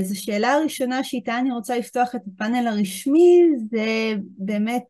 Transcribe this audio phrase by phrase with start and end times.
[0.00, 4.84] אז השאלה הראשונה שאיתה אני רוצה לפתוח את הפאנל הרשמי זה באמת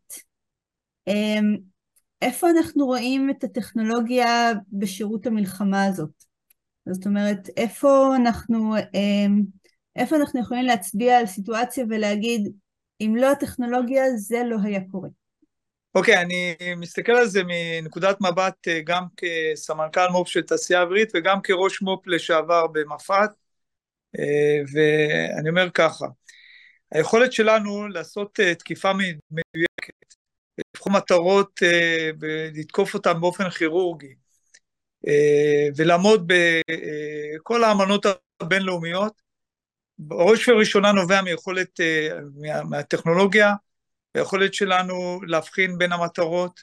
[2.22, 6.24] איפה אנחנו רואים את הטכנולוגיה בשירות המלחמה הזאת?
[6.88, 8.74] זאת אומרת, איפה אנחנו,
[9.96, 12.52] איפה אנחנו יכולים להצביע על סיטואציה ולהגיד,
[13.00, 15.08] אם לא הטכנולוגיה, זה לא היה קורה.
[15.94, 21.12] אוקיי, okay, אני מסתכל על זה מנקודת מבט אה, גם כסמנכ"ל מו"פ של תעשייה אווירית
[21.14, 23.34] וגם כראש מו"פ לשעבר במפא"ת, אה,
[24.72, 26.06] ואני אומר ככה,
[26.92, 30.14] היכולת שלנו לעשות אה, תקיפה מדויקת,
[30.58, 31.60] לבחור מטרות
[32.20, 34.14] ולתקוף אותן באופן כירורגי,
[35.76, 36.32] ולעמוד
[37.36, 38.06] בכל האמנות
[38.40, 39.22] הבינלאומיות,
[39.98, 41.80] בראש ובראשונה נובע מיכולת,
[42.34, 43.52] מה, מהטכנולוגיה,
[44.14, 46.60] היכולת שלנו להבחין בין המטרות,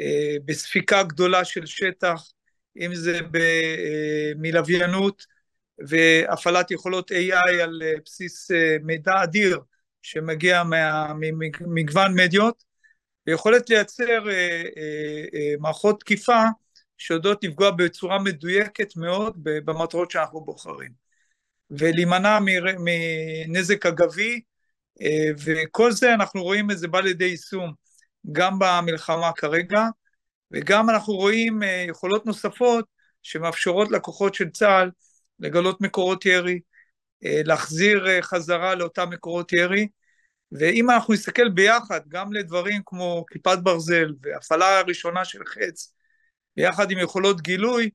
[0.00, 2.32] אה, בספיקה גדולה של שטח,
[2.76, 5.26] אם זה אה, מלוויינות
[5.78, 8.50] והפעלת יכולות AI על אה, בסיס
[8.82, 9.60] מידע אדיר
[10.02, 10.62] שמגיע
[11.60, 12.64] ממגוון מדיות,
[13.26, 14.24] ויכולת לייצר
[15.60, 16.42] מערכות תקיפה
[16.98, 20.92] שיודעות לפגוע בצורה מדויקת מאוד במטרות שאנחנו בוחרים,
[21.70, 22.38] ולהימנע
[22.78, 24.40] מנזק אגבי
[25.02, 27.72] אה, וכל זה אנחנו רואים את זה בא לידי יישום
[28.32, 29.82] גם במלחמה כרגע,
[30.50, 32.84] וגם אנחנו רואים אה, יכולות נוספות
[33.22, 34.90] שמאפשרות לכוחות של צה"ל
[35.40, 36.60] לגלות מקורות ירי,
[37.24, 39.88] אה, להחזיר חזרה לאותם מקורות ירי,
[40.52, 45.94] ואם אנחנו נסתכל ביחד גם לדברים כמו כיפת ברזל והפעלה הראשונה של חץ,
[46.56, 47.90] ביחד עם יכולות גילוי,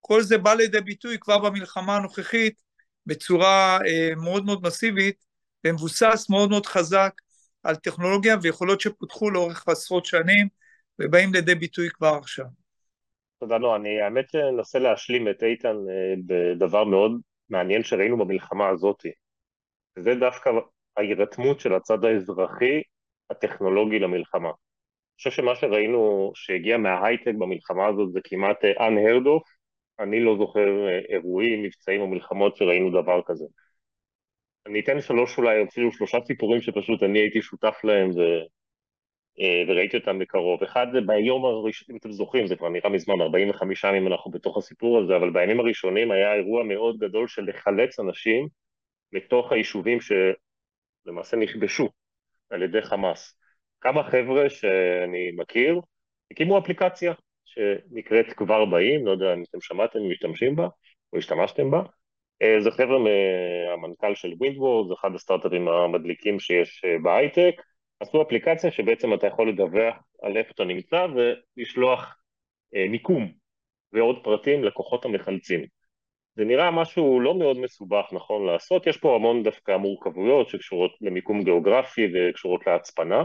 [0.00, 2.62] כל זה בא לידי ביטוי כבר במלחמה הנוכחית
[3.06, 3.78] בצורה
[4.16, 5.24] מאוד מאוד מסיבית,
[5.64, 7.12] ומבוסס מאוד מאוד חזק
[7.62, 10.48] על טכנולוגיה ויכולות שפותחו לאורך עשרות שנים
[10.98, 12.46] ובאים לידי ביטוי כבר עכשיו.
[13.40, 17.12] תודה נועה, אני האמת אנסה להשלים את איתן אה, בדבר מאוד
[17.50, 19.06] מעניין שראינו במלחמה הזאת.
[19.98, 20.50] זה דווקא
[20.96, 22.82] ההירתמות של הצד האזרחי
[23.30, 24.48] הטכנולוגי למלחמה.
[24.48, 29.42] אני חושב שמה שראינו שהגיע מההייטק במלחמה הזאת זה כמעט אה, unheard of,
[29.98, 33.44] אני לא זוכר אה, אירועים, מבצעים או מלחמות שראינו דבר כזה.
[34.66, 38.20] אני אתן שלוש אולי, אפילו שלושה סיפורים שפשוט אני הייתי שותף להם ו...
[39.40, 40.62] אה, וראיתי אותם מקרוב.
[40.62, 44.56] אחד זה ביום הראשון, אם אתם זוכרים, זה כבר נראה מזמן, 45 ימים אנחנו בתוך
[44.56, 48.48] הסיפור הזה, אבל בימים הראשונים היה אירוע מאוד גדול של לחלץ אנשים
[49.12, 51.88] מתוך היישובים שלמעשה נכבשו
[52.50, 53.34] על ידי חמאס.
[53.80, 55.80] כמה חבר'ה שאני מכיר
[56.30, 57.12] הקימו אפליקציה
[57.44, 60.68] שנקראת כבר באים, לא יודע אם אתם שמעתם, משתמשים בה
[61.12, 61.82] או השתמשתם בה,
[62.42, 67.62] אה, זה חבר'ה מהמנכ"ל של Windward, זה אחד הסטארט-אפים המדליקים שיש אה, בהייטק,
[68.00, 72.16] עשו אפליקציה שבעצם אתה יכול לדווח על איפה אתה נמצא ולשלוח
[72.74, 73.32] אה, מיקום
[73.92, 75.64] ועוד פרטים לכוחות המחלצים.
[76.36, 81.42] זה נראה משהו לא מאוד מסובך נכון לעשות, יש פה המון דווקא מורכבויות שקשורות למיקום
[81.42, 83.24] גיאוגרפי וקשורות להצפנה,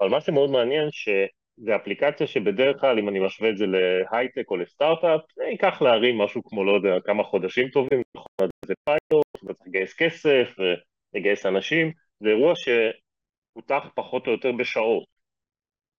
[0.00, 1.08] אבל מה שמאוד מעניין ש...
[1.60, 6.18] זה אפליקציה שבדרך כלל, אם אני משווה את זה להייטק או לסטארט-אפ, זה ייקח להרים
[6.18, 11.92] משהו כמו, לא יודע, כמה חודשים טובים, נכון, זה פיילוט, וצריך לגייס כסף, ולגייס אנשים,
[12.20, 12.52] זה אירוע
[13.58, 15.04] שפותח פחות או יותר בשעות,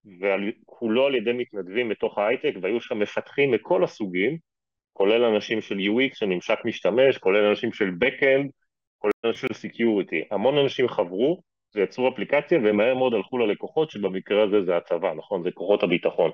[0.06, 4.38] וכולו על ידי מתנדבים בתוך ההייטק, והיו שם מפתחים מכל הסוגים,
[4.94, 8.50] כולל אנשים של UX, של ממשק משתמש, כולל אנשים של Backend,
[8.97, 10.28] כולל אנשים של Security.
[10.31, 11.42] המון אנשים חברו,
[11.75, 15.44] ויצרו אפליקציה ומהר מאוד הלכו ללקוחות שבמקרה הזה זה הצבא, נכון?
[15.44, 16.31] זה כוחות הביטחון.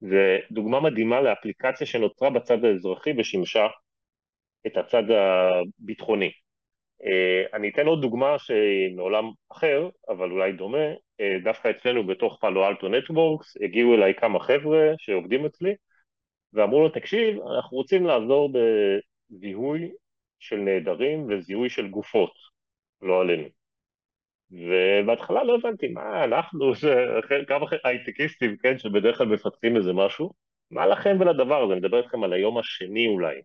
[0.00, 3.66] זה דוגמה מדהימה לאפליקציה שנוצרה בצד האזרחי ושימשה
[4.66, 6.30] את הצד הביטחוני.
[7.04, 10.86] אה, אני אתן עוד דוגמה שהיא מעולם אחר, אבל אולי דומה,
[11.20, 15.74] אה, דווקא אצלנו בתוך פאלו אלטו נטוורקס, הגיעו אליי כמה חבר'ה שעובדים אצלי,
[16.52, 19.90] ואמרו לו, תקשיב, אנחנו רוצים לעזור בזיהוי
[20.38, 22.32] של נעדרים וזיהוי של גופות,
[23.02, 23.48] לא עלינו.
[24.50, 26.72] ובהתחלה לא הבנתי מה אנחנו,
[27.48, 30.32] כמה הייטקיסטים, כן, שבדרך כלל מפתחים איזה משהו,
[30.70, 33.40] מה לכם ולדבר הזה, אני מדבר איתכם על היום השני אולי,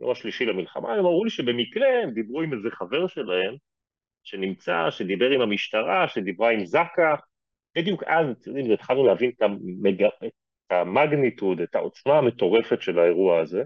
[0.00, 3.54] יום השלישי למלחמה, הם אמרו לי שבמקרה הם דיברו עם איזה חבר שלהם
[4.22, 7.14] שנמצא, שדיבר עם המשטרה, שדיברה עם זק"א,
[7.76, 10.02] בדיוק אז, אתם יודעים, התחלנו להבין את, המג...
[10.02, 13.62] את המגניטוד, את העוצמה המטורפת של האירוע הזה,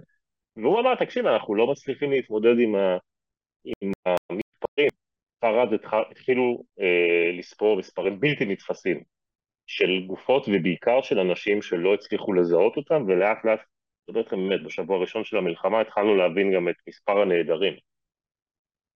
[0.55, 2.97] והוא אמר, תקשיב, אנחנו לא מצליחים להתמודד עם, ה...
[3.65, 4.89] עם המספרים,
[5.39, 5.69] כבר אז
[6.11, 9.03] התחילו אה, לספור מספרים בלתי נתפסים
[9.67, 13.59] של גופות ובעיקר של אנשים שלא הצליחו לזהות אותם ולאט לאט,
[14.17, 17.73] איתכם באמת, בשבוע הראשון של המלחמה התחלנו להבין גם את מספר הנעדרים.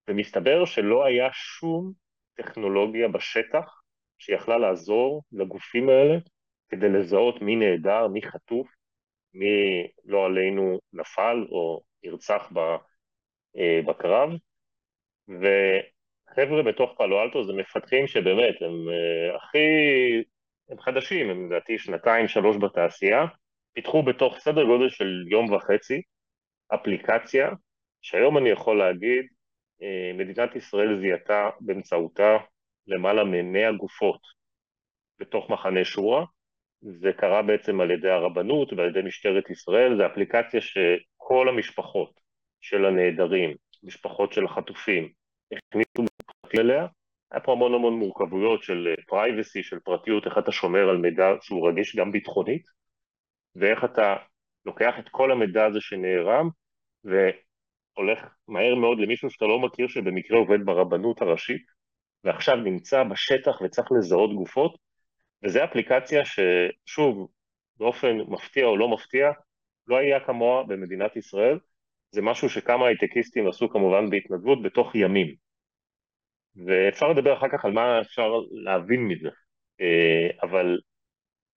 [0.07, 1.91] ומסתבר שלא היה שום
[2.35, 3.81] טכנולוגיה בשטח
[4.19, 6.17] שיכלה לעזור לגופים האלה
[6.69, 8.67] כדי לזהות מי נעדר, מי חטוף,
[9.33, 12.51] מי לא עלינו נפל או נרצח
[13.57, 14.29] אה, בקרב.
[15.27, 19.57] וחבר'ה בתוך פאלו אלטו זה מפתחים שבאמת הם uh, הכי,
[20.69, 23.25] הם חדשים, הם לדעתי שנתיים שלוש בתעשייה,
[23.75, 26.01] פיתחו בתוך סדר גודל של יום וחצי
[26.73, 27.49] אפליקציה
[28.01, 29.25] שהיום אני יכול להגיד
[29.81, 32.37] uh, מדינת ישראל זיהתה באמצעותה
[32.87, 34.19] למעלה מ-100 גופות
[35.19, 36.25] בתוך מחנה שורה,
[36.81, 42.19] זה קרה בעצם על ידי הרבנות ועל ידי משטרת ישראל, זו אפליקציה שכל המשפחות
[42.61, 45.09] של הנעדרים, משפחות של החטופים,
[45.51, 46.05] הכניסו
[46.41, 46.87] פרטים אליה,
[47.31, 51.69] היה פה המון המון מורכבויות של פרייבסי, של פרטיות, איך אתה שומר על מידע שהוא
[51.69, 52.63] רגיש גם ביטחונית,
[53.55, 54.15] ואיך אתה
[54.65, 56.49] לוקח את כל המידע הזה שנערם,
[57.03, 61.65] והולך מהר מאוד למישהו שאתה לא מכיר שבמקרה עובד ברבנות הראשית,
[62.23, 64.77] ועכשיו נמצא בשטח וצריך לזהות גופות,
[65.43, 67.27] וזו אפליקציה ששוב,
[67.77, 69.31] באופן מפתיע או לא מפתיע,
[69.87, 71.59] לא היה כמוה במדינת ישראל,
[72.11, 75.35] זה משהו שכמה הייטקיסטים עשו כמובן בהתנדבות בתוך ימים.
[76.65, 79.29] ואפשר לדבר אחר כך על מה אפשר להבין מזה,
[79.81, 80.79] אה, אבל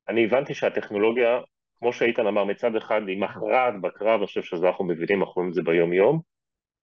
[0.09, 1.41] אני הבנתי שהטכנולוגיה,
[1.81, 5.49] כמו שאיתן אמר, מצד אחד היא מכרעת בקרב, אני חושב שזה אנחנו מבינים, אנחנו רואים
[5.49, 6.21] את זה ביום יום,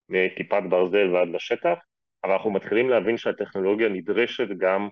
[0.09, 1.77] מכיפת ברזל ועד לשטח,
[2.23, 4.89] אבל אנחנו מתחילים להבין שהטכנולוגיה נדרשת גם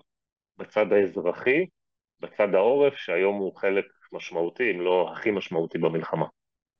[0.58, 1.66] בצד האזרחי,
[2.20, 6.26] בצד העורף, שהיום הוא חלק משמעותי, אם לא הכי משמעותי במלחמה.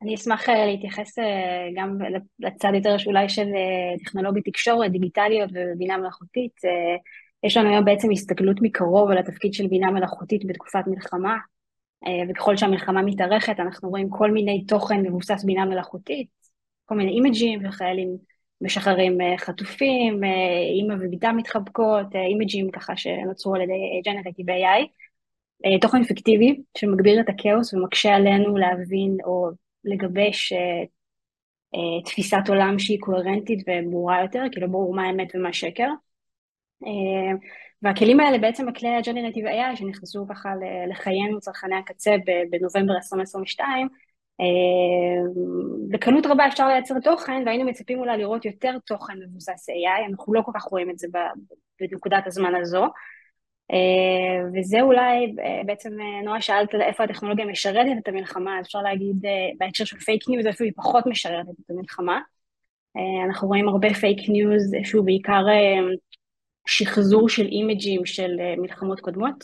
[0.02, 1.98] אני אשמח אה, להתייחס אה, גם
[2.40, 6.54] לצד יותר אולי של אה, טכנולוגיות תקשורת, דיגיטליות ובינה מלאכותית.
[7.44, 11.38] יש לנו היום בעצם הסתכלות מקרוב על התפקיד של בינה מלאכותית בתקופת מלחמה,
[12.30, 16.28] וככל שהמלחמה מתארכת אנחנו רואים כל מיני תוכן מבוסס בינה מלאכותית,
[16.86, 18.18] כל מיני אימג'ים וחיילים
[18.62, 20.22] משחררים חטופים,
[20.74, 24.88] אימא ובתה מתחבקות, אימג'ים ככה שנוצרו על ידי ג'נרטיב AI.
[25.82, 29.50] תוכן פיקטיבי שמגביר את הכאוס ומקשה עלינו להבין או
[29.84, 30.54] לגבש
[32.06, 35.88] תפיסת עולם שהיא קוהרנטית וברורה יותר, כאילו ברור מה האמת ומה שקר.
[37.84, 40.50] והכלים האלה בעצם הכלי ה-Generative AI שנכנסו ככה
[40.90, 42.16] לחיינו צרכני הקצה
[42.50, 43.88] בנובמבר 2022,
[45.90, 50.42] בקלות רבה אפשר לייצר תוכן והיינו מצפים אולי לראות יותר תוכן מבוסס AI, אנחנו לא
[50.42, 51.08] כל כך רואים את זה
[51.80, 52.86] בנקודת הזמן הזו.
[53.72, 59.16] אה, וזה אולי, אה, בעצם אה, נועה שאלת איפה הטכנולוגיה משרתת את המלחמה, אפשר להגיד
[59.58, 62.20] בהקשר של פייק ניוז איפה היא פחות משרתת את המלחמה.
[63.26, 65.46] אנחנו רואים הרבה פייק ניוז שהוא בעיקר
[66.68, 69.44] שחזור של אימג'ים של מלחמות קודמות,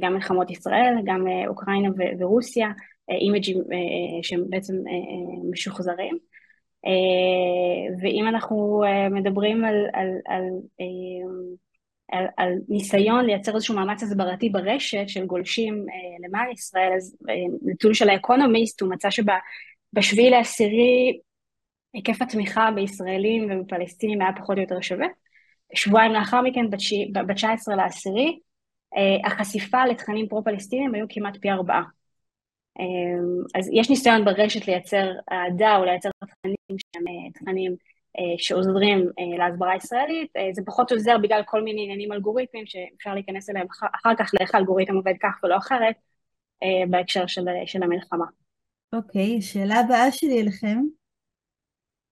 [0.00, 1.88] גם מלחמות ישראל, גם אוקראינה
[2.18, 2.68] ורוסיה,
[3.10, 3.58] אימג'ים
[4.22, 4.74] שהם בעצם
[5.50, 6.18] משוחזרים.
[8.02, 10.42] ואם אנחנו מדברים על, על, על
[12.12, 17.34] על, על ניסיון לייצר איזשהו מאמץ הסברתי ברשת של גולשים אה, למען ישראל, אז אה,
[17.62, 21.18] נתון של האקונומיסט, הוא מצא שבשביעי לעשירי
[21.94, 25.06] היקף התמיכה בישראלים ובפלסטינים היה פחות או יותר שווה.
[25.74, 28.38] שבועיים לאחר מכן, ב-19 לעשירי,
[28.96, 31.82] אה, החשיפה לתכנים פרו-פלסטינים היו כמעט פי ארבעה.
[32.80, 37.76] אה, אז יש ניסיון ברשת לייצר אהדה או לייצר תכנים שהם אה, תכנים
[38.38, 39.06] שעוזרים
[39.38, 44.30] להסברה הישראלית, זה פחות עוזר בגלל כל מיני עניינים אלגוריתמיים שאפשר להיכנס אליהם אחר כך
[44.34, 45.94] לאיך האלגוריתם עובד כך ולא אחרת
[46.90, 48.24] בהקשר של, של המלחמה.
[48.92, 50.78] אוקיי, okay, שאלה הבאה שלי אליכם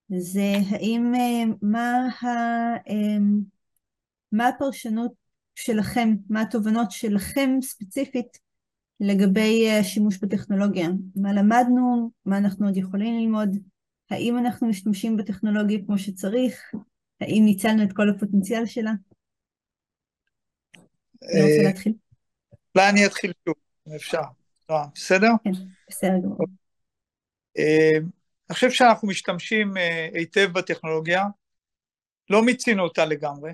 [0.09, 1.13] זה האם,
[1.63, 2.27] מה, ה,
[4.33, 5.13] מה הפרשנות
[5.55, 8.39] שלכם, מה התובנות שלכם ספציפית
[9.01, 10.89] לגבי השימוש בטכנולוגיה?
[11.17, 13.57] מה למדנו, מה אנחנו עוד יכולים ללמוד?
[14.11, 16.73] האם אנחנו משתמשים בטכנולוגיה כמו שצריך?
[17.21, 18.93] האם ניצלנו את כל הפוטנציאל שלה?
[21.23, 21.93] אני רוצה אה, להתחיל.
[22.75, 23.55] אולי אני אתחיל שוב,
[23.89, 24.23] אם אפשר.
[24.71, 25.31] לא, בסדר?
[25.45, 25.51] כן,
[25.89, 26.39] בסדר גמור.
[28.51, 31.25] אה, אני חושב שאנחנו משתמשים אה, היטב בטכנולוגיה,
[32.31, 33.53] לא מיצינו אותה לגמרי,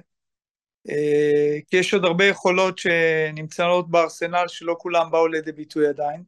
[1.70, 6.22] כי יש עוד הרבה יכולות שנמצאות בארסנל שלא כולם באו לידי ביטוי עדיין,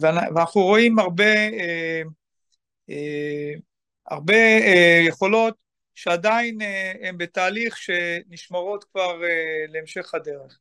[0.00, 1.34] ואנחנו רואים הרבה
[2.90, 3.52] אה,
[4.06, 5.54] הרבה אה, יכולות
[5.94, 9.20] שעדיין אה, הן בתהליך שנשמרות כבר
[9.68, 10.58] להמשך הדרך.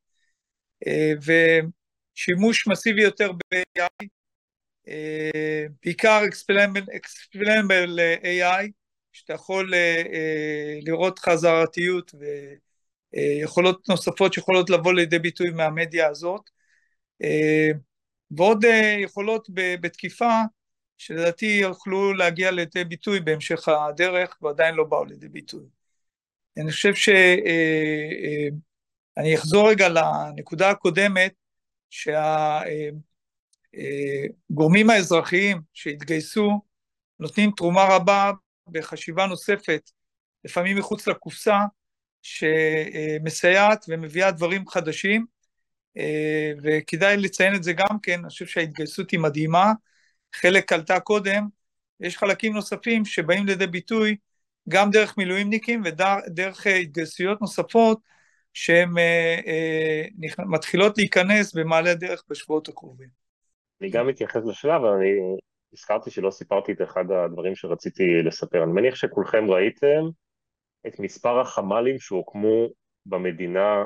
[2.15, 4.05] ושימוש מסיבי יותר ב-AI,
[5.83, 6.21] בעיקר
[6.91, 8.67] Explainable AI,
[9.11, 9.73] שאתה יכול
[10.81, 12.15] לראות חזרתיות
[13.13, 16.49] ויכולות נוספות שיכולות לבוא לידי ביטוי מהמדיה הזאת.
[18.31, 18.65] ועוד
[19.03, 20.41] יכולות בתקיפה
[20.97, 25.65] שלדעתי יוכלו להגיע לידי ביטוי בהמשך הדרך ועדיין לא באו לידי ביטוי.
[26.57, 27.41] אני חושב שאני
[29.17, 31.33] אה, אה, אחזור רגע לנקודה הקודמת,
[33.75, 36.61] שהגורמים האזרחיים שהתגייסו
[37.19, 38.31] נותנים תרומה רבה
[38.67, 39.91] בחשיבה נוספת
[40.43, 41.57] לפעמים מחוץ לקופסה,
[42.21, 45.25] שמסייעת ומביאה דברים חדשים,
[46.63, 49.73] וכדאי לציין את זה גם כן, אני חושב שההתגייסות היא מדהימה,
[50.35, 51.47] חלק עלתה קודם,
[51.99, 54.15] יש חלקים נוספים שבאים לידי ביטוי
[54.69, 57.99] גם דרך מילואימניקים ודרך התגייסויות נוספות
[58.53, 58.89] שהן
[60.39, 63.18] מתחילות להיכנס במעלה דרך בשבועות הקרובים.
[63.81, 65.11] אני גם מתייחס לשלב, אבל אני
[65.73, 68.63] הזכרתי שלא סיפרתי את אחד הדברים שרציתי לספר.
[68.63, 70.03] אני מניח שכולכם ראיתם
[70.87, 72.67] את מספר החמ"לים שהוקמו
[73.05, 73.83] במדינה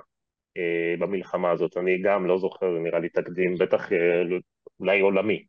[0.58, 1.78] אה, במלחמה הזאת.
[1.78, 3.98] אני גם לא זוכר, נראה לי תקדים, בטח אה,
[4.80, 5.46] אולי עולמי.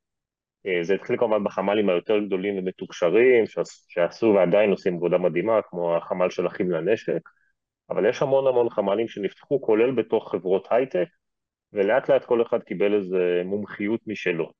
[0.66, 3.44] אה, זה התחיל כמובן בחמ"לים היותר גדולים ומתוקשרים,
[3.88, 7.20] שעשו ועדיין עושים עבודה מדהימה, כמו החמ"ל של אחים לנשק,
[7.90, 11.08] אבל יש המון המון חמ"לים שנפתחו, כולל בתוך חברות הייטק,
[11.74, 14.50] ולאט לאט כל אחד קיבל איזה מומחיות משלו.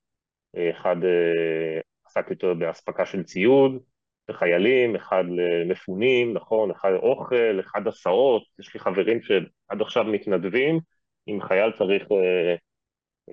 [0.71, 3.83] אחד אה, עסק יותר באספקה של ציוד,
[4.29, 10.81] לחיילים, אחד למפונים, נכון, אחד אוכל, אחד הסעות, יש לי חברים שעד עכשיו מתנדבים,
[11.29, 12.55] אם חייל צריך אה,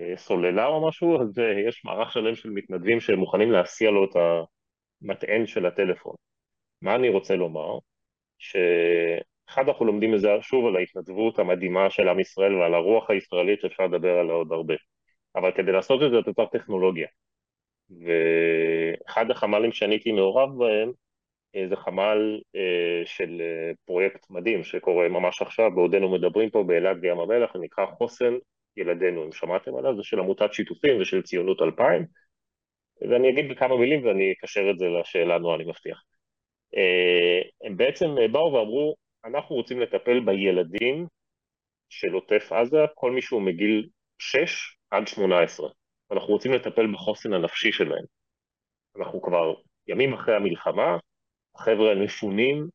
[0.01, 4.15] אה, סוללה או משהו, אז יש מערך שלם של מתנדבים שמוכנים להסיע לו את
[5.01, 6.15] המטען של הטלפון.
[6.81, 7.77] מה אני רוצה לומר?
[9.51, 13.83] שאחד אנחנו לומדים מזה שוב על ההתנדבות המדהימה של עם ישראל ועל הרוח הישראלית שאפשר
[13.83, 14.73] לדבר עליה עוד הרבה.
[15.35, 17.07] אבל כדי לעשות את זה אתה צריך טכנולוגיה.
[17.89, 20.91] ואחד החמ"לים שאני הייתי מעורב בהם
[21.55, 26.99] אה, זה חמ"ל אה, של אה, פרויקט מדהים שקורה ממש עכשיו, בעודנו מדברים פה באילת
[26.99, 28.33] בים המלח, נקרא חוסן
[28.77, 32.05] ילדינו, אם שמעתם עליו, זה של עמותת שיתופים ושל ציונות 2000,
[33.01, 36.03] ואני אגיד בכמה מילים ואני אקשר את זה לשאלה נועה, אני מבטיח.
[37.63, 41.07] הם בעצם באו ואמרו, אנחנו רוצים לטפל בילדים
[41.89, 45.69] של עוטף עזה, כל מי שהוא מגיל 6 עד 18.
[46.11, 48.05] אנחנו רוצים לטפל בחוסן הנפשי שלהם.
[48.97, 49.53] אנחנו כבר
[49.87, 50.97] ימים אחרי המלחמה,
[51.55, 52.67] החבר'ה מפונים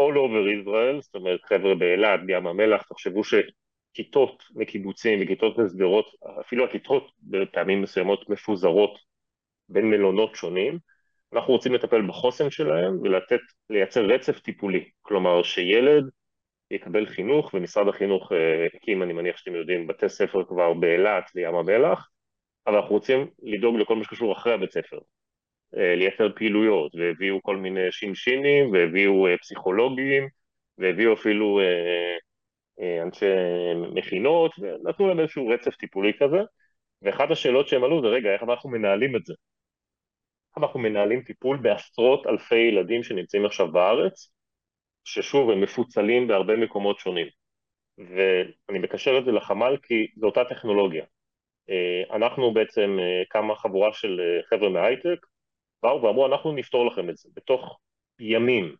[0.00, 6.06] all over Israel, זאת אומרת חבר'ה באילת, בים המלח, תחשבו שכיתות מקיבוצים וכיתות משדרות,
[6.40, 8.98] אפילו הכיתות בפעמים מסוימות מפוזרות
[9.68, 10.78] בין מלונות שונים,
[11.34, 16.04] אנחנו רוצים לטפל בחוסן שלהם ולתת, לייצר רצף טיפולי, כלומר שילד
[16.70, 21.54] יקבל חינוך, ומשרד החינוך אה, הקים, אני מניח שאתם יודעים, בתי ספר כבר באילת, לים
[21.54, 22.08] המלח,
[22.66, 24.98] אבל אנחנו רוצים לדאוג לכל מה שקשור אחרי הבית ספר,
[25.76, 30.28] אה, לייצר פעילויות, והביאו כל מיני שינשינים, והביאו אה, פסיכולוגים,
[30.78, 31.60] והביאו אפילו
[33.02, 33.26] אנשי
[33.94, 36.38] מכינות, ונתנו להם איזשהו רצף טיפולי כזה,
[37.02, 39.34] ואחת השאלות שהם עלו זה, רגע, איך אנחנו מנהלים את זה?
[40.58, 44.30] אנחנו מנהלים טיפול בעשרות אלפי ילדים שנמצאים עכשיו בארץ,
[45.04, 47.26] ששוב, הם מפוצלים בהרבה מקומות שונים.
[47.98, 51.04] ואני מקשר את זה לחמ"ל כי זו אותה טכנולוגיה.
[51.70, 55.26] אה, אנחנו בעצם, אה, חבורה של אה, חבר'ה מהייטק,
[55.82, 57.28] באו ואמרו, אנחנו נפתור לכם את זה.
[57.36, 57.78] בתוך
[58.18, 58.76] ימים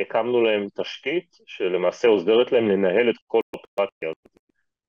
[0.00, 4.38] הקמנו להם תשתית שלמעשה עוזרת להם לנהל את כל האופרציה הזאת.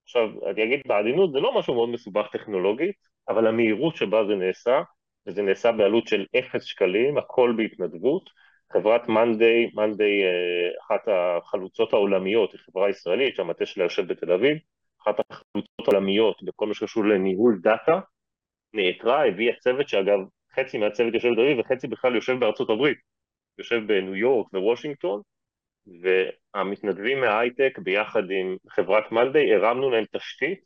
[0.03, 2.95] עכשיו, אני אגיד בעדינות, זה לא משהו מאוד מסובך טכנולוגית,
[3.27, 4.81] אבל המהירות שבה זה נעשה,
[5.27, 8.29] וזה נעשה בעלות של אפס שקלים, הכל בהתנדבות,
[8.73, 10.23] חברת Monday, Monday
[10.81, 14.57] אחת החלוצות העולמיות, היא חברה ישראלית שהמטה שלה יושב בתל אביב,
[15.03, 17.99] אחת החלוצות העולמיות בכל מה שקשור לניהול דאטה,
[18.73, 20.19] נעתרה, הביאה צוות שאגב
[20.55, 22.97] חצי מהצוות יושב בתל אביב וחצי בכלל יושב בארצות הברית,
[23.57, 25.21] יושב בניו יורק ווושינגטון,
[26.01, 30.59] והמתנדבים מההייטק ביחד עם חברת Monday הרמנו להם תשתית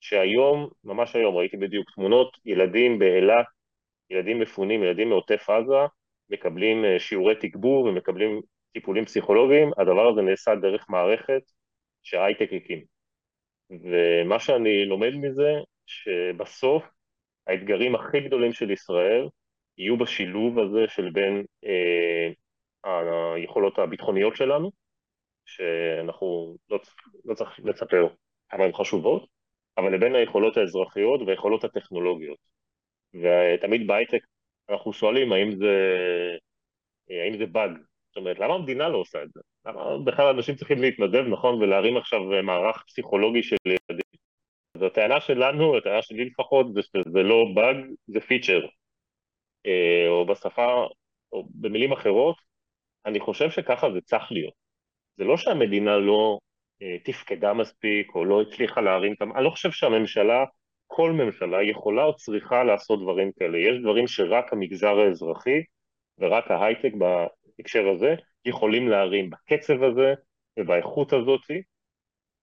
[0.00, 3.46] שהיום, ממש היום, ראיתי בדיוק תמונות, ילדים באילת,
[4.10, 5.86] ילדים מפונים, ילדים מעוטף עזה,
[6.30, 8.40] מקבלים אה, שיעורי תגבור ומקבלים
[8.72, 11.42] טיפולים פסיכולוגיים, הדבר הזה נעשה דרך מערכת
[12.02, 12.84] שההייטק הקים.
[13.70, 15.52] ומה שאני לומד מזה,
[15.86, 16.84] שבסוף
[17.46, 19.28] האתגרים הכי גדולים של ישראל
[19.78, 22.30] יהיו בשילוב הזה של בין אה,
[23.34, 24.70] היכולות הביטחוניות שלנו,
[25.46, 26.78] שאנחנו לא,
[27.24, 28.08] לא צריך לספר
[28.48, 29.26] כמה הן חשובות,
[29.78, 32.38] אבל לבין היכולות האזרחיות והיכולות הטכנולוגיות.
[33.14, 34.20] ותמיד בהייטק
[34.70, 35.74] אנחנו שואלים האם זה,
[37.10, 37.70] האם זה באג,
[38.08, 39.40] זאת אומרת, למה המדינה לא עושה את זה?
[39.66, 44.20] למה בכלל אנשים צריכים להתנדב, נכון, ולהרים עכשיו מערך פסיכולוגי של ילדים?
[44.74, 47.76] אז הטענה שלנו, הטענה שלי לפחות, זה שזה לא באג,
[48.06, 48.66] זה פיצ'ר.
[49.66, 50.86] אה, או בשפה,
[51.32, 52.36] או במילים אחרות,
[53.06, 54.54] אני חושב שככה זה צריך להיות.
[55.16, 56.38] זה לא שהמדינה לא
[56.82, 59.22] אה, תפקדה מספיק, או לא הצליחה להרים את...
[59.22, 60.44] אני לא חושב שהממשלה
[60.92, 63.58] כל ממשלה יכולה או צריכה לעשות דברים כאלה.
[63.58, 65.62] יש דברים שרק המגזר האזרחי
[66.18, 69.30] ורק ההייטק בהקשר הזה יכולים להרים.
[69.30, 70.14] בקצב הזה
[70.58, 71.40] ובאיכות הזאת,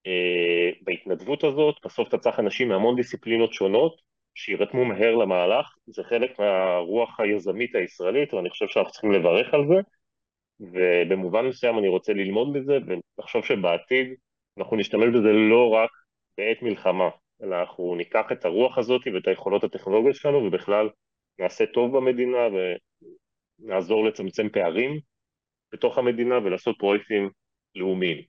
[0.07, 4.01] אה, בהתנדבות הזאת, בסוף אתה צריך אנשים מהמון דיסציפלינות שונות
[4.35, 9.75] שירתמו מהר למהלך, זה חלק מהרוח היזמית הישראלית ואני חושב שאנחנו צריכים לברך על זה,
[10.59, 14.07] ובמובן מסוים אני רוצה ללמוד מזה ולחשוב שבעתיד
[14.57, 15.89] אנחנו נשתמש בזה לא רק
[16.37, 17.09] בעת מלחמה,
[17.41, 20.89] אלא אנחנו ניקח את הרוח הזאת ואת היכולות הטכנולוגיות שלנו ובכלל
[21.39, 22.37] נעשה טוב במדינה
[23.59, 24.99] ונעזור לצמצם פערים
[25.73, 27.29] בתוך המדינה ולעשות פרויקטים
[27.75, 28.23] לאומיים.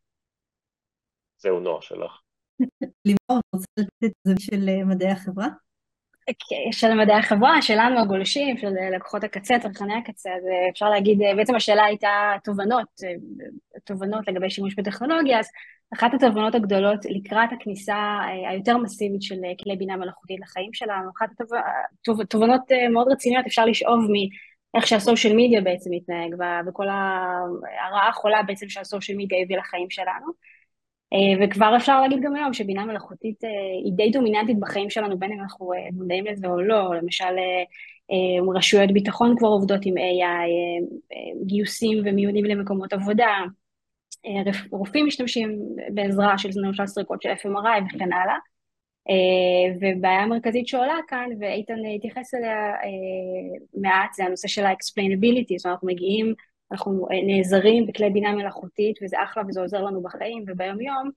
[1.38, 2.20] זהו נועה שלך.
[3.06, 5.48] לימור, רוצה לתת את זה של אה, מדעי החברה?
[6.72, 11.34] של מדעי החברה, שלנו הגולשים, של לקוחות הקצה, צרכני הקצה, אז אה, אפשר להגיד, אה,
[11.34, 12.88] בעצם השאלה הייתה תובנות,
[13.84, 15.48] תובנות לגבי שימוש בטכנולוגיה, אז
[15.94, 18.18] אחת התובנות הגדולות לקראת הכניסה
[18.50, 21.28] היותר מסיבית של כלי בינה מלאכותית לחיים שלנו, אחת
[22.20, 22.60] התובנות
[22.92, 24.06] מאוד רציניות, אפשר לשאוב
[24.74, 26.34] מאיך שהסושיאל מדיה בעצם מתנהג,
[26.68, 30.57] וכל הרעה החולה בעצם שהסושיאל מדיה הביא לחיים שלנו.
[31.12, 33.50] אה, וכבר אפשר להגיד גם היום שבינה מלאכותית אה,
[33.84, 37.34] היא די דומיננטית בחיים שלנו, בין אם אנחנו אה, מודעים לזה או לא, למשל
[38.54, 40.48] רשויות ביטחון כבר עובדות עם AI,
[41.46, 43.36] גיוסים ומיונים למקומות עבודה,
[44.70, 45.58] רופאים משתמשים
[45.94, 48.36] בעזרה של למשל סריקות של FMRI וכן הלאה.
[49.80, 52.72] ובעיה מרכזית שעולה כאן, ואיתן התייחס אליה
[53.74, 56.34] מעט, זה הנושא של ה-explainability, זאת אומרת, אנחנו מגיעים
[56.72, 61.10] אנחנו אה, נעזרים בכלי בינה מלאכותית, וזה אחלה וזה עוזר לנו בחיים וביום יום,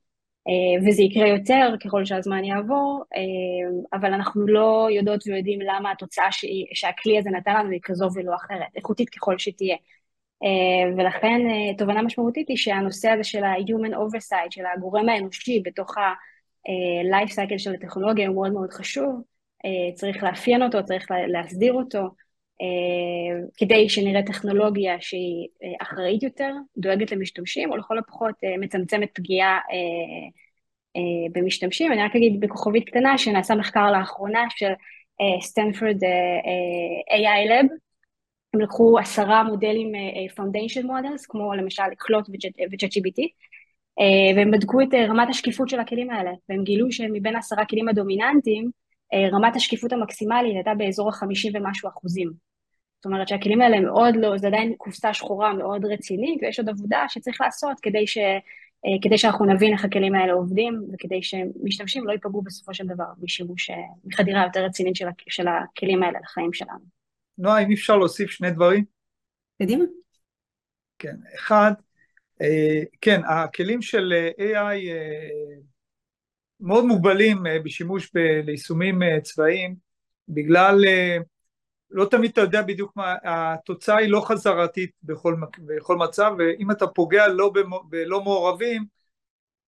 [0.47, 6.27] אה, וזה יקרה יותר ככל שהזמן יעבור, אה, אבל אנחנו לא יודעות ויודעים למה התוצאה
[6.73, 9.75] שהכלי הזה נתן לנו היא כזו ולא אחרת, איכותית ככל שתהיה.
[10.97, 11.41] ולכן
[11.77, 17.73] תובנה משמעותית היא שהנושא הזה של ה-human oversight, של הגורם האנושי בתוך ה-life cycle של
[17.73, 19.21] הטכנולוגיה הוא מאוד מאוד חשוב,
[19.93, 22.09] צריך לאפיין אותו, צריך להסדיר אותו,
[23.57, 29.59] כדי שנראה טכנולוגיה שהיא אה, אחראית יותר, דואגת למשתמשים, או לכל הפחות אה, מצמצמת פגיעה
[31.31, 31.91] במשתמשים.
[31.91, 34.71] אני רק אגיד בכוכבית קטנה שנעשה מחקר לאחרונה של
[35.41, 35.95] סטנפורד
[37.11, 37.67] AI Lab,
[38.53, 39.91] הם לקחו עשרה מודלים
[40.37, 43.21] Foundation Models, כמו למשל קלוט ו-ChatGPT,
[44.35, 48.69] והם בדקו את רמת השקיפות של הכלים האלה, והם גילו שמבין עשרה כלים הדומיננטיים,
[49.31, 52.50] רמת השקיפות המקסימלית הייתה באזור החמישים ומשהו אחוזים.
[53.01, 57.05] זאת אומרת שהכלים האלה מאוד לא, זה עדיין קופסה שחורה מאוד רצינית, ויש עוד עבודה
[57.07, 62.11] שצריך לעשות כדי, ש, אה, כדי שאנחנו נבין איך הכלים האלה עובדים, וכדי שמשתמשים לא
[62.11, 66.79] ייפגעו בסופו של דבר משימוש, אה, מחדירה יותר רצינית של, של הכלים האלה לחיים שלנו.
[67.37, 68.85] נועה, אם אפשר להוסיף שני דברים?
[69.61, 69.83] קדימה.
[70.99, 71.71] כן, אחד,
[72.41, 74.89] אה, כן, הכלים של AI
[76.59, 78.11] מאוד מוגבלים בשימוש
[78.45, 79.75] ליישומים צבאיים,
[80.29, 80.83] בגלל
[81.91, 86.87] לא תמיד אתה יודע בדיוק מה, התוצאה היא לא חזרתית בכל, בכל מצב, ואם אתה
[86.87, 88.85] פוגע לא במו, בלא מעורבים,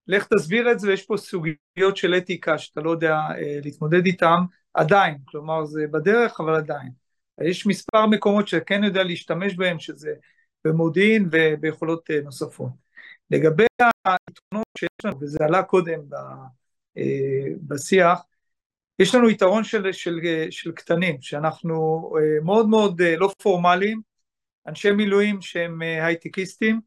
[0.07, 4.39] לך תסביר את זה, ויש פה סוגיות של אתיקה שאתה לא יודע אה, להתמודד איתן
[4.73, 6.89] עדיין, כלומר זה בדרך אבל עדיין.
[7.41, 10.13] יש מספר מקומות שכן יודע להשתמש בהם, שזה
[10.65, 12.71] במודיעין וביכולות אה, נוספות.
[13.31, 13.65] לגבי
[14.05, 16.15] היתרונות שיש לנו, וזה עלה קודם ב,
[16.97, 18.21] אה, בשיח,
[18.99, 21.73] יש לנו יתרון של, של, של קטנים, שאנחנו
[22.17, 24.01] אה, מאוד מאוד אה, לא פורמליים,
[24.67, 26.81] אנשי מילואים שהם אה, הייטקיסטים,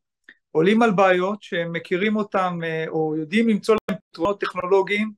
[0.51, 5.12] עולים על בעיות שהם מכירים אותם או יודעים למצוא להם פתרונות טכנולוגיים,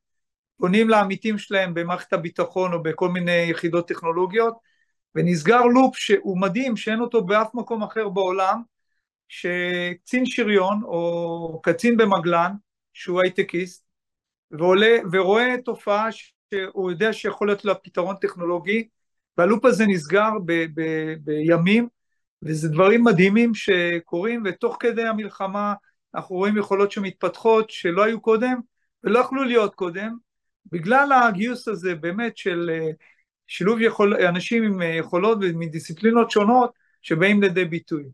[0.56, 4.54] פונים לעמיתים שלהם במערכת הביטחון או בכל מיני יחידות טכנולוגיות,
[5.14, 8.62] ונסגר לופ שהוא מדהים, שאין אותו באף מקום אחר בעולם,
[9.28, 12.52] שקצין שריון או קצין במגלן,
[12.92, 13.84] שהוא הייטקיסט,
[14.50, 16.12] ועולה, ורואה תופעה
[16.54, 18.88] שהוא יודע שיכול להיות לה פתרון טכנולוגי,
[19.38, 21.88] והלופ הזה נסגר ב- ב- בימים,
[22.42, 25.74] וזה דברים מדהימים שקורים, ותוך כדי המלחמה
[26.14, 28.60] אנחנו רואים יכולות שמתפתחות שלא היו קודם,
[29.04, 30.16] ולא יכלו להיות קודם,
[30.72, 32.90] בגלל הגיוס הזה באמת של אה,
[33.46, 38.04] שילוב יכול, אנשים עם יכולות ומדיסציפלינות שונות שבאים לידי ביטוי.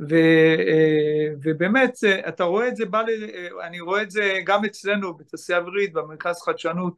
[0.00, 0.14] ו,
[0.58, 1.94] אה, ובאמת
[2.28, 6.42] אתה רואה את זה, בא, אה, אני רואה את זה גם אצלנו בתעשייה אווירית, במרכז
[6.42, 6.94] חדשנות,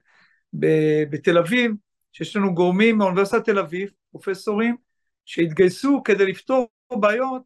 [1.11, 1.73] בתל אביב,
[2.13, 4.77] שיש לנו גורמים מאוניברסיטת תל אביב, פרופסורים,
[5.25, 7.43] שהתגייסו כדי לפתור בעיות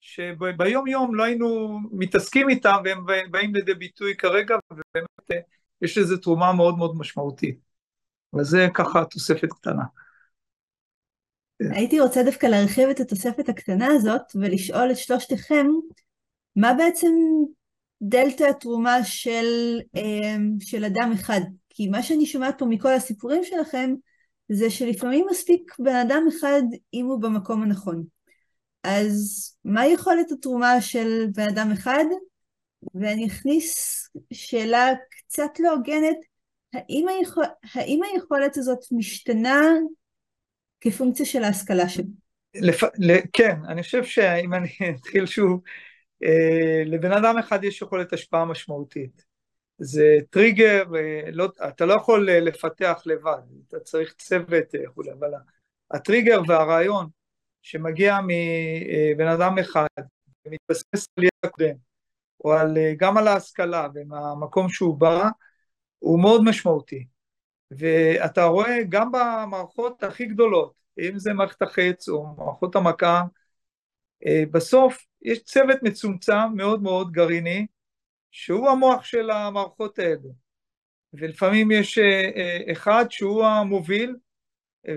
[0.00, 5.36] שביום יום לא היינו מתעסקים איתם והם באים לידי ביטוי כרגע, ובאמת אה,
[5.82, 7.58] יש לזה תרומה מאוד מאוד משמעותית.
[8.34, 9.82] וזה ככה תוספת קטנה.
[11.60, 15.66] הייתי רוצה דווקא להרחיב את התוספת הקטנה הזאת ולשאול את שלושתכם,
[16.56, 17.12] מה בעצם
[18.02, 21.40] דלתא התרומה של, אה, של אדם אחד
[21.74, 23.94] כי מה שאני שומעת פה מכל הסיפורים שלכם,
[24.48, 26.62] זה שלפעמים מספיק בן אדם אחד
[26.94, 28.04] אם הוא במקום הנכון.
[28.84, 32.04] אז מה יכולת התרומה של בן אדם אחד?
[32.94, 33.98] ואני אכניס
[34.32, 36.16] שאלה קצת לא הוגנת,
[36.72, 39.60] האם, היכול, האם היכולת הזאת משתנה
[40.80, 42.04] כפונקציה של ההשכלה שלו?
[42.54, 42.82] לפ...
[43.32, 44.68] כן, אני חושב שאם אני
[45.00, 45.60] אתחיל שוב,
[46.24, 49.31] אה, לבן אדם אחד יש יכולת השפעה משמעותית.
[49.84, 55.30] זה טריגר, אה, לא, אתה לא יכול אה, לפתח לבד, אתה צריך צוות וכולי, אבל
[55.90, 57.08] הטריגר והרעיון
[57.62, 59.86] שמגיע מבן אדם אחד
[60.46, 61.74] ומתבסס על ידע קודם,
[62.44, 65.28] או על, גם על ההשכלה ומהמקום שהוא בא,
[65.98, 67.06] הוא מאוד משמעותי.
[67.70, 73.22] ואתה רואה גם במערכות הכי גדולות, אם זה מערכת החץ או מערכות המכה,
[74.50, 77.66] בסוף יש צוות מצומצם מאוד מאוד גרעיני,
[78.32, 80.28] שהוא המוח של המערכות האלה.
[81.14, 84.16] ולפעמים יש אה, אה, אחד שהוא המוביל,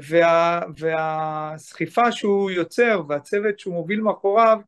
[0.10, 4.60] וה, והסחיפה שהוא יוצר והצוות שהוא מוביל מאחוריו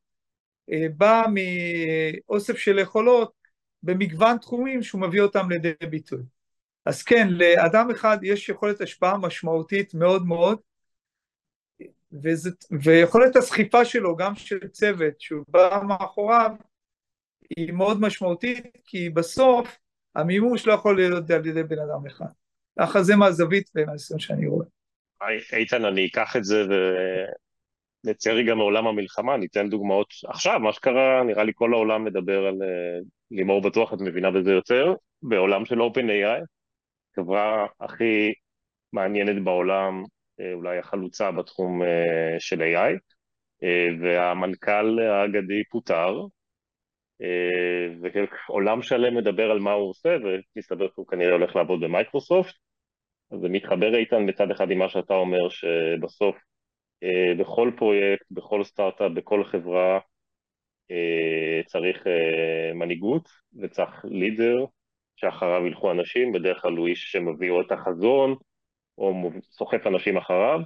[0.72, 3.32] אה, בא מאוסף של יכולות
[3.84, 6.22] במגוון תחומים שהוא מביא אותם לידי ביטוי.
[6.86, 10.60] אז כן, לאדם אחד יש יכולת השפעה משמעותית מאוד מאוד,
[12.24, 12.50] וזה,
[12.84, 16.52] ויכולת הסחיפה שלו, גם של צוות שהוא בא מאחוריו,
[17.58, 19.78] היא מאוד משמעותית, כי בסוף
[20.16, 22.26] המימוש לא יכול להיות על ידי בן אדם אחד.
[22.80, 24.66] ככה זה מהזווית ומהניסיון שאני רואה.
[25.54, 26.66] איתן, אני אקח את זה
[28.06, 30.08] ונצא רגע מעולם המלחמה, ניתן דוגמאות.
[30.28, 32.62] עכשיו, מה שקרה, נראה לי כל העולם מדבר על...
[32.62, 33.00] אה,
[33.32, 36.46] לימור בטוח, את מבינה בזה יותר, בעולם של OpenAI,
[37.16, 38.34] חברה הכי
[38.94, 40.04] מעניינת בעולם,
[40.40, 42.98] אה, אולי החלוצה בתחום אה, של AI,
[44.02, 46.20] והמנכ"ל האגדי פוטר,
[48.50, 52.56] ועולם שלם מדבר על מה הוא עושה, ומסתבר שהוא כנראה הולך לעבוד במייקרוסופט.
[53.42, 56.36] זה מתחבר איתן מצד אחד עם מה שאתה אומר, שבסוף
[57.04, 60.00] אה, בכל פרויקט, בכל סטארט-אפ, בכל חברה
[60.92, 63.30] אה, צריך אה, מנהיגות
[63.62, 64.66] וצריך לידר
[65.16, 68.36] שאחריו ילכו אנשים, בדרך כלל הוא איש שמביא או את החזון
[68.98, 70.60] או סוחף אנשים אחריו,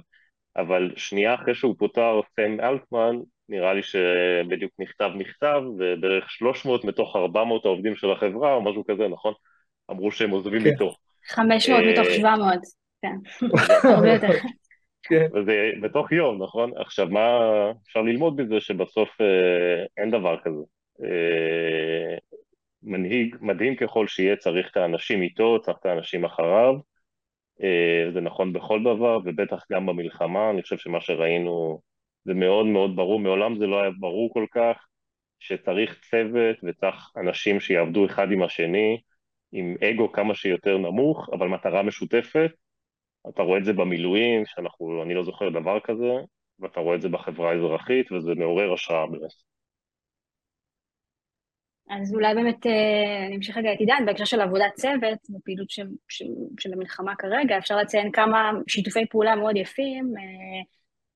[0.56, 3.16] אבל שנייה אחרי שהוא פוטר סם אלטמן,
[3.48, 9.08] נראה לי שבדיוק נכתב מכתב, ובערך 300 מתוך 400 העובדים של החברה, או משהו כזה,
[9.08, 9.34] נכון?
[9.90, 10.70] אמרו שהם עוזבים כן.
[10.70, 10.94] איתו.
[11.28, 12.58] 500 מתוך 700, אה,
[13.02, 13.16] כן,
[13.94, 14.32] הרבה יותר.
[15.02, 15.26] כן.
[15.34, 16.70] וזה בתוך יום, נכון?
[16.76, 17.38] עכשיו, מה
[17.86, 18.60] אפשר ללמוד מזה?
[18.60, 20.62] שבסוף אה, אין דבר כזה.
[21.04, 22.16] אה,
[22.82, 26.74] מנהיג, מדהים ככל שיהיה, צריך את האנשים איתו, צריך את האנשים אחריו.
[27.62, 31.80] אה, זה נכון בכל דבר, ובטח גם במלחמה, אני חושב שמה שראינו
[32.24, 34.86] זה מאוד מאוד ברור, מעולם זה לא היה ברור כל כך,
[35.38, 39.00] שצריך צוות וצריך אנשים שיעבדו אחד עם השני,
[39.52, 42.50] עם אגו כמה שיותר נמוך, אבל מטרה משותפת.
[43.28, 46.12] אתה רואה את זה במילואים, שאנחנו, אני לא זוכר דבר כזה,
[46.58, 49.32] ואתה רואה את זה בחברה האזרחית, וזה מעורר השראה באמת.
[51.90, 55.86] אז אולי באמת אה, אני אמשיך רגע את עידן, בהקשר של עבודת צוות, בפעילות של,
[56.08, 56.24] של,
[56.60, 60.62] של המלחמה כרגע, אפשר לציין כמה שיתופי פעולה מאוד יפים, אה,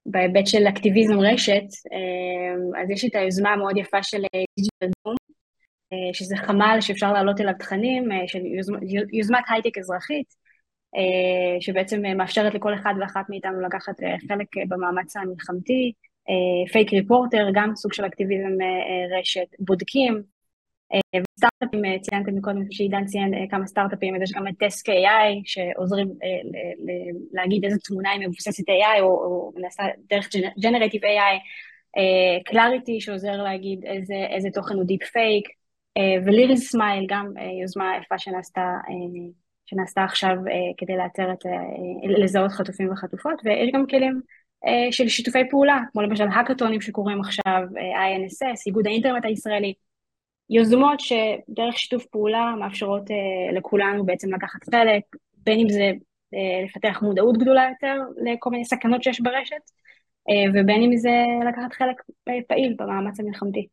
[0.07, 4.23] בהיבט של אקטיביזם רשת, אה, אז יש את היוזמה המאוד יפה של
[4.57, 5.16] דיגיטל דום,
[5.92, 8.81] אה, שזה חמ"ל שאפשר להעלות אליו תכנים, אה, של יוזמת,
[9.12, 10.47] יוזמת הייטק אזרחית,
[11.61, 13.95] שבעצם מאפשרת לכל אחד ואחת מאיתנו לקחת
[14.29, 15.92] חלק במאמץ המלחמתי,
[16.73, 18.53] פייק ריפורטר, גם סוג של אקטיביזם
[19.19, 20.23] רשת, בודקים,
[21.38, 26.09] סטארט-אפים, ציינתם מקודם שעידן ציין כמה סטארט-אפים, יש גם את Tasq AI שעוזרים
[27.33, 30.29] להגיד איזה תמונה היא מבוססת AI או נעשה דרך
[30.62, 31.38] generative AI,
[32.44, 33.85] Clarity שעוזר להגיד
[34.31, 35.49] איזה, תוכן הוא דיפ פייק,
[36.27, 38.18] וליריס סמייל גם יוזמה יפה
[39.66, 40.37] שנעשתה, עכשיו
[40.77, 40.92] כדי
[42.18, 44.20] לזהות חטופים וחטופות, ויש גם כלים
[44.90, 49.75] של שיתופי פעולה, כמו למשל האקתונים שקורים עכשיו, INSS, איגוד האינטרנט הישראלי,
[50.50, 55.02] יוזמות שדרך שיתוף פעולה מאפשרות uh, לכולנו בעצם לקחת חלק,
[55.37, 55.92] בין אם זה
[56.35, 59.56] uh, לפתח מודעות גדולה יותר לכל מיני סכנות שיש ברשת,
[60.30, 61.11] uh, ובין אם זה
[61.48, 61.96] לקחת חלק
[62.48, 63.66] פעיל במאמץ המלחמתי.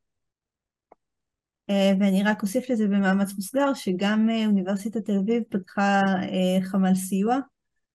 [1.99, 6.01] ואני רק אוסיף לזה במאמץ מוסגר, שגם אוניברסיטת תל אביב פתחה
[6.62, 7.38] חמ"ל סיוע,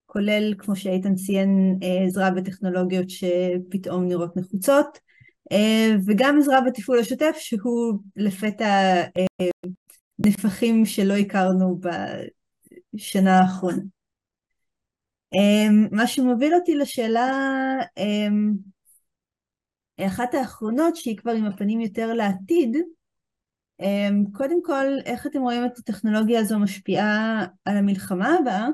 [0.07, 5.08] כולל, כמו שאיתן ציין, עזרה בטכנולוגיות שפתאום נראות נחוצות, אה,
[6.07, 9.47] וגם עזרה בתפעול השוטף שהוא לפתע אה,
[10.19, 11.81] נפחים שלא הכרנו
[12.95, 13.83] בשנה האחרונה.
[15.35, 17.33] אה, מה שמוביל אותי לשאלה
[20.07, 22.77] אחת האחרונות שהיא כבר עם הפנים יותר לעתיד,
[24.33, 28.69] קודם כל איך אתם רואים את הטכנולוגיה הזו משפיעה על המלחמה הבאה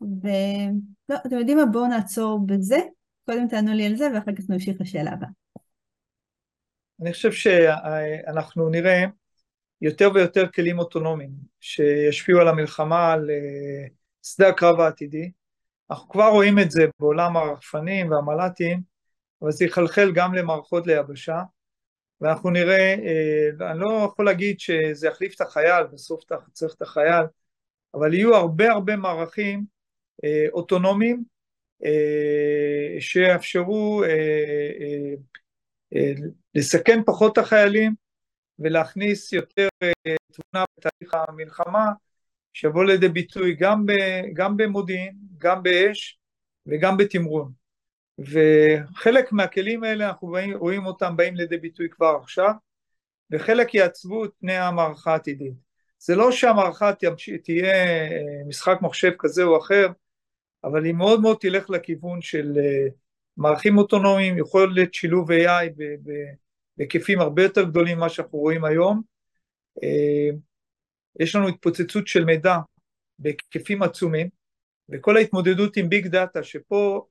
[0.00, 1.66] ולא, אתם יודעים מה?
[1.66, 2.78] בואו נעצור בזה,
[3.26, 5.28] קודם תענו לי על זה ואחר כך נמשיך לשאלה הבאה.
[7.02, 9.04] אני חושב שאנחנו נראה
[9.80, 13.86] יותר ויותר כלים אוטונומיים שישפיעו על המלחמה, על אה,
[14.22, 15.30] שדה הקרב העתידי.
[15.90, 18.80] אנחנו כבר רואים את זה בעולם הרחפנים והמל"טים,
[19.42, 21.42] אבל זה יחלחל גם למערכות ליבשה,
[22.20, 27.24] ואנחנו נראה, אה, אני לא יכול להגיד שזה יחליף את החייל, בסוף צריך את החייל,
[27.94, 29.64] אבל יהיו הרבה הרבה מערכים
[30.24, 31.24] אה, אוטונומיים
[33.00, 34.04] שיאפשרו
[36.54, 37.94] לסכן פחות את החיילים
[38.58, 39.68] ולהכניס יותר
[40.32, 41.92] תמונה בתהליך המלחמה
[42.52, 43.92] שיבוא לידי ביטוי גם, ב,
[44.34, 46.18] גם במודיעין, גם באש
[46.66, 47.52] וגם בתמרון.
[48.18, 52.52] וחלק מהכלים האלה אנחנו באים, רואים אותם באים לידי ביטוי כבר עכשיו,
[53.30, 55.54] וחלק יעצבו את פני המערכה העתידית.
[55.98, 56.92] זה לא שהמערכה
[57.44, 59.86] תהיה אה, משחק מחשב כזה או אחר,
[60.64, 62.88] אבל היא מאוד מאוד תלך לכיוון של אה,
[63.36, 65.70] מערכים אוטונומיים, יכול להיות שילוב AI
[66.76, 69.02] בהיקפים הרבה יותר גדולים ממה שאנחנו רואים היום.
[69.82, 70.30] אה,
[71.20, 72.56] יש לנו התפוצצות של מידע
[73.18, 74.28] בהיקפים עצומים,
[74.88, 77.06] וכל ההתמודדות עם ביג דאטה, שפה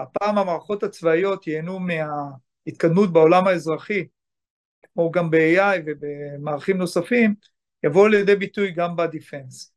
[0.00, 4.06] הפעם המערכות הצבאיות ייהנו מההתקדמות בעולם האזרחי,
[4.82, 7.34] כמו גם ב-AI ובמערכים נוספים,
[7.84, 9.74] יבואו לידי ביטוי גם בדיפנס.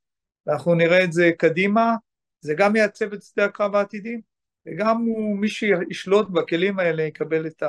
[0.48, 1.96] ואנחנו נראה את זה קדימה,
[2.42, 4.22] זה גם יעצב את שדה הקרב העתידי,
[4.65, 7.63] וגם הוא, מי שישלוט בכלים האלה יקבל את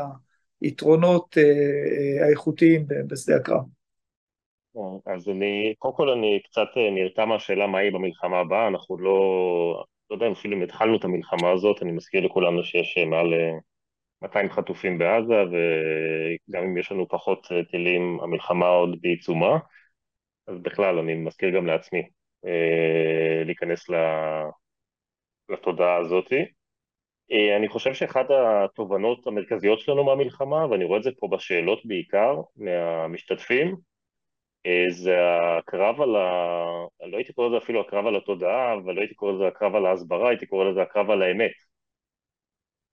[0.61, 3.65] היתרונות אה, אה, האיכותיים בשדה הקרב.
[5.07, 9.85] אז אני, קודם כל אני קצת אה, נרתע מהשאלה מה יהיה במלחמה הבאה, אנחנו לא,
[10.11, 13.35] לא יודע אפילו אם התחלנו את המלחמה הזאת, אני מזכיר לכולנו שיש מעל
[14.23, 19.59] 200 חטופים בעזה, וגם אם יש לנו פחות טילים, המלחמה עוד בעיצומה,
[20.47, 22.03] אז בכלל, אני מזכיר גם לעצמי
[23.45, 23.87] להיכנס
[25.49, 26.56] לתודעה הזאתי.
[27.33, 32.41] אה, אני חושב שאחת התובנות המרכזיות שלנו מהמלחמה, ואני רואה את זה פה בשאלות בעיקר
[32.57, 33.77] מהמשתתפים,
[34.67, 35.17] אה, זה
[35.59, 36.27] הקרב על ה...
[37.07, 39.87] לא הייתי קורא לזה אפילו הקרב על התודעה, אבל לא הייתי קורא לזה הקרב על
[39.87, 41.53] ההסברה, הייתי קורא לזה הקרב על האמת.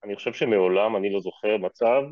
[0.04, 2.02] אני חושב שמעולם אני לא זוכר מצב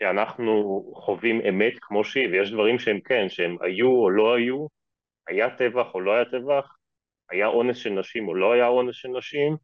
[0.00, 4.66] שאנחנו חווים אמת כמו שהיא, ויש דברים שהם כן, שהם היו או לא היו,
[5.28, 6.76] היה טבח או לא היה טבח,
[7.30, 9.56] היה אונס של נשים או לא היה אונס של נשים,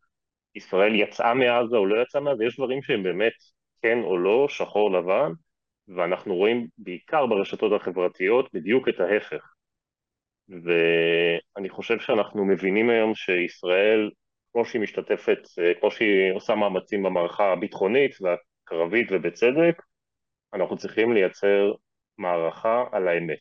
[0.55, 3.33] ישראל יצאה מעזה או לא יצאה מעזה, יש דברים שהם באמת
[3.83, 5.33] כן או לא, שחור לבן,
[5.89, 9.53] ואנחנו רואים בעיקר ברשתות החברתיות בדיוק את ההפך.
[10.49, 14.11] ואני חושב שאנחנו מבינים היום שישראל,
[14.53, 15.39] כמו שהיא משתתפת,
[15.81, 19.83] כמו שהיא עושה מאמצים במערכה הביטחונית והקרבית ובצדק,
[20.55, 21.73] אנחנו צריכים לייצר
[22.19, 23.39] מערכה על האמת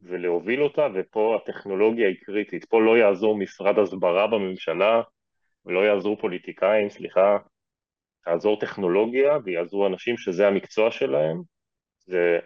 [0.00, 2.64] ולהוביל אותה, ופה הטכנולוגיה היא קריטית.
[2.64, 5.02] פה לא יעזור משרד הסברה בממשלה,
[5.66, 7.38] ולא יעזרו פוליטיקאים, סליחה,
[8.24, 11.42] תעזור טכנולוגיה ויעזרו אנשים שזה המקצוע שלהם,
[11.98, 12.38] זה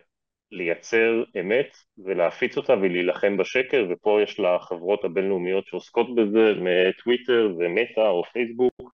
[0.53, 8.23] לייצר אמת ולהפיץ אותה ולהילחם בשקר, ופה יש לחברות הבינלאומיות שעוסקות בזה, מטוויטר ומטא או
[8.33, 8.95] פייסבוק,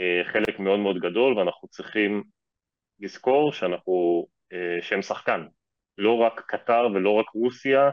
[0.00, 2.22] אה, חלק מאוד מאוד גדול, ואנחנו צריכים
[3.00, 5.46] לזכור שאנחנו, אה, שהם שחקן,
[5.98, 7.90] לא רק קטר ולא רק רוסיה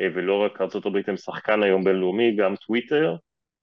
[0.00, 3.16] אה, ולא רק ארה"ב הם שחקן היום בינלאומי, גם טוויטר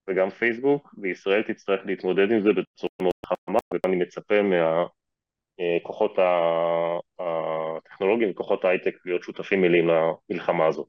[0.08, 6.18] וגם פייסבוק, וישראל תצטרך להתמודד עם זה בצורה מאוד חכמה, ואני מצפה מהכוחות
[7.18, 10.86] הטכנולוגיים וכוחות ההייטק להיות שותפים מלאים למלחמה הזאת.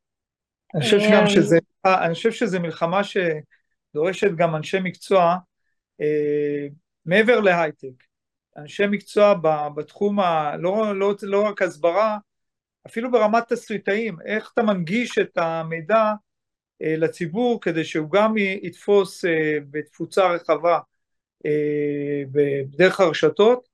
[0.75, 5.35] אני חושב שגם שזה, אני חושב שזה מלחמה שדורשת גם אנשי מקצוע
[6.01, 6.67] אה,
[7.05, 8.03] מעבר להייטק.
[8.57, 9.33] אנשי מקצוע
[9.75, 12.17] בתחום, ה, לא, לא, לא רק הסברה,
[12.87, 16.13] אפילו ברמת תסריטאים, איך אתה מנגיש את המידע אה,
[16.81, 20.79] לציבור כדי שהוא גם יתפוס אה, בתפוצה רחבה
[21.45, 23.69] אה, בדרך הרשתות,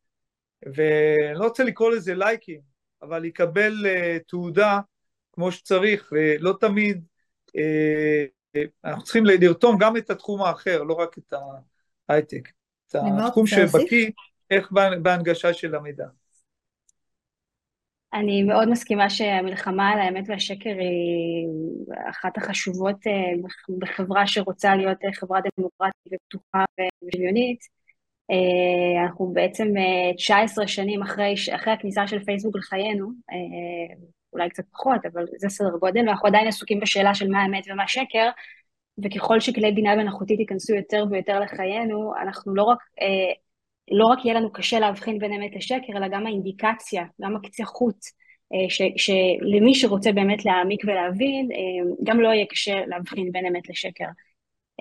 [0.65, 2.61] ואני לא רוצה לקרוא לזה לייקים,
[3.01, 3.85] אבל יקבל
[4.27, 4.79] תעודה
[5.33, 7.05] כמו שצריך, ולא תמיד,
[8.85, 11.33] אנחנו צריכים לרתום גם את התחום האחר, לא רק את
[12.09, 12.49] ההייטק,
[12.87, 12.95] את
[13.27, 14.11] התחום שבקיא,
[14.51, 16.05] איך בהנגשה של המידע.
[18.13, 21.47] אני מאוד מסכימה שהמלחמה על האמת והשקר היא
[22.09, 23.13] אחת החשובות אה,
[23.79, 26.65] בחברה שרוצה להיות אה, חברה דמוקרטית ופתוחה
[27.03, 27.59] ושוויונית.
[28.31, 29.67] אה, אנחנו בעצם
[30.17, 33.11] 19 שנים אחרי, אחרי הכניסה של פייסבוק לחיינו,
[34.33, 37.87] אולי קצת פחות, אבל זה סדר גודל, ואנחנו עדיין עסוקים בשאלה של מה האמת ומה
[37.87, 38.29] שקר,
[39.03, 42.77] וככל שכלי בינה מלאכותית ייכנסו יותר ויותר לחיינו, אנחנו לא רק
[43.91, 48.13] לא רק יהיה לנו קשה להבחין בין אמת לשקר, אלא גם האינדיקציה, גם הקצה חוץ,
[48.53, 54.05] אה, שלמי שרוצה באמת להעמיק ולהבין, אה, גם לא יהיה קשה להבחין בין אמת לשקר.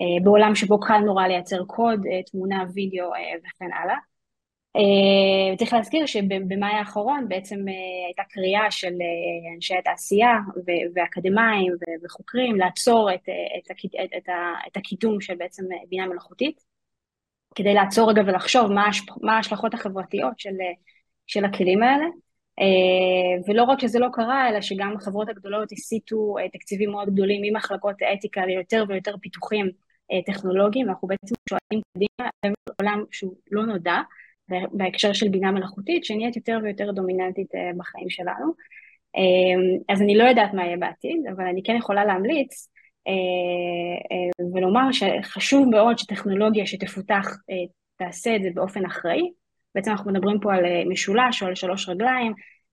[0.00, 3.96] אה, בעולם שבו קל נורא לייצר קוד, תמונה, וידאו וכן הלאה.
[5.58, 7.56] צריך להזכיר שבמאי האחרון בעצם
[8.06, 8.92] הייתה קריאה של
[9.56, 10.38] אנשי התעשייה
[10.94, 11.72] ואקדמאים
[12.04, 14.28] וחוקרים לעצור את, את, את, את,
[14.66, 16.69] את הקידום של בעצם בינה מלאכותית.
[17.54, 19.04] כדי לעצור רגע ולחשוב מה, השפ...
[19.22, 20.54] מה ההשלכות החברתיות של,
[21.26, 22.06] של הכלים האלה.
[22.60, 27.42] אה, ולא רק שזה לא קרה, אלא שגם החברות הגדולות הסיטו אה, תקציבים מאוד גדולים
[27.44, 29.70] ממחלקות אתיקה ליותר ויותר פיתוחים
[30.12, 34.00] אה, טכנולוגיים, אנחנו בעצם שואלים קדימה על עולם שהוא לא נודע,
[34.72, 38.52] בהקשר של בינה מלאכותית, שנהיית יותר ויותר דומיננטית בחיים שלנו.
[39.88, 42.68] אז אני לא יודעת מה יהיה בעתיד, אבל אני כן יכולה להמליץ
[44.54, 47.26] ולומר שחשוב מאוד שטכנולוגיה שתפותח
[47.96, 49.30] תעשה את זה באופן אחראי,
[49.74, 52.32] בעצם אנחנו מדברים פה על אה, משולש או על שלוש רגליים,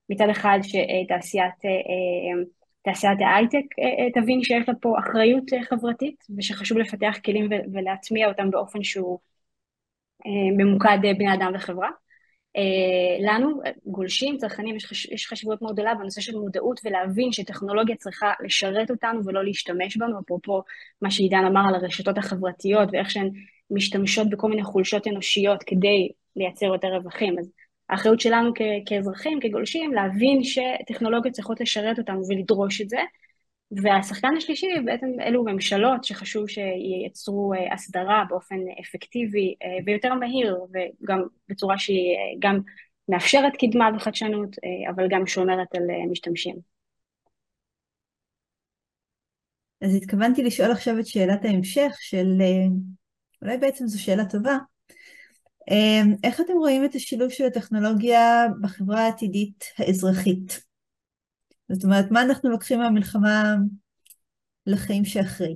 [0.10, 2.44] מצד אחד שתעשיית אה, אה,
[2.82, 3.66] תעשיית ההייטק
[4.14, 9.20] תבין שיש לה פה אחריות חברתית ושחשוב לפתח כלים ולהטמיע אותם באופן שהוא
[10.58, 11.90] ממוקד בני אדם וחברה.
[13.20, 15.06] לנו, גולשים, צרכנים, יש, חש...
[15.06, 20.20] יש חשיבות מאוד גדולה בנושא של מודעות ולהבין שטכנולוגיה צריכה לשרת אותנו ולא להשתמש בנו,
[20.20, 20.62] אפרופו
[21.02, 23.30] מה שעידן אמר על הרשתות החברתיות ואיך שהן
[23.72, 27.40] משתמשות בכל מיני חולשות אנושיות כדי לייצר יותר רווחים.
[27.40, 27.52] אז
[27.90, 32.98] האחריות שלנו כ- כאזרחים, כגולשים, להבין שטכנולוגיות צריכות לשרת אותנו ולדרוש את זה.
[33.72, 41.24] והשחקן השלישי בעצם אלו ממשלות שחשוב שייצרו אה, הסדרה באופן אפקטיבי אה, ויותר מהיר וגם
[41.50, 42.60] בצורה שהיא אה, גם
[43.10, 44.56] מאפשרת קדמה וחדשנות
[44.90, 46.56] אבל גם שומרת על משתמשים.
[49.82, 52.28] אז התכוונתי לשאול עכשיו את שאלת ההמשך של,
[53.42, 54.58] אולי בעצם זו שאלה טובה,
[56.24, 60.67] איך אתם רואים את השילוב של הטכנולוגיה בחברה העתידית האזרחית?
[61.70, 63.56] זאת אומרת, מה אנחנו לוקחים מהמלחמה
[64.66, 65.56] לחיים שאחרי?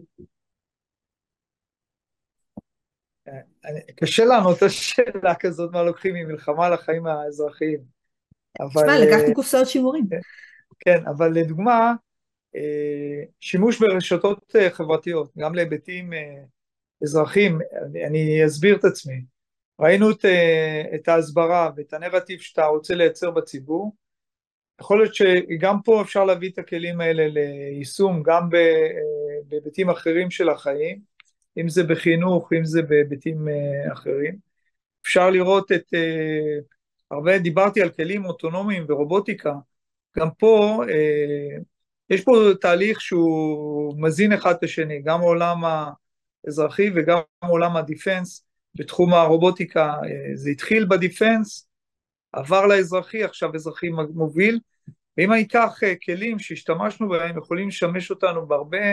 [3.96, 7.80] קשה לענות את השאלה כזאת, מה לוקחים ממלחמה לחיים האזרחיים.
[8.70, 10.08] תשמע, לקחתי אה, קופסאות שימורים.
[10.80, 11.94] כן, אבל לדוגמה,
[12.56, 16.10] אה, שימוש ברשתות אה, חברתיות, גם להיבטים
[17.04, 17.60] אזרחיים,
[18.08, 19.26] אני אסביר את עצמי.
[19.80, 20.26] ראינו את,
[20.96, 23.96] את ההסברה ואת הנרטיב שאתה רוצה לייצר בציבור,
[24.82, 28.88] יכול להיות שגם פה אפשר להביא את הכלים האלה ליישום גם אה,
[29.48, 31.00] בהיבטים אחרים של החיים,
[31.58, 34.36] אם זה בחינוך, אם זה בהיבטים אה, אחרים.
[35.02, 35.94] אפשר לראות את,
[37.12, 39.54] הרבה דיברתי על כלים אוטונומיים ורובוטיקה,
[40.18, 40.84] גם פה
[42.10, 45.58] יש פה תהליך שהוא מזין אחד את השני, גם העולם
[46.46, 51.68] האזרחי וגם עולם הדיפנס, בתחום הרובוטיקה אה, זה התחיל בדיפנס,
[52.34, 54.60] עבר לאזרחי, עכשיו אזרחי מוביל,
[55.22, 58.92] ואם אני אקח אה, כלים שהשתמשנו בהם, יכולים לשמש אותנו בהרבה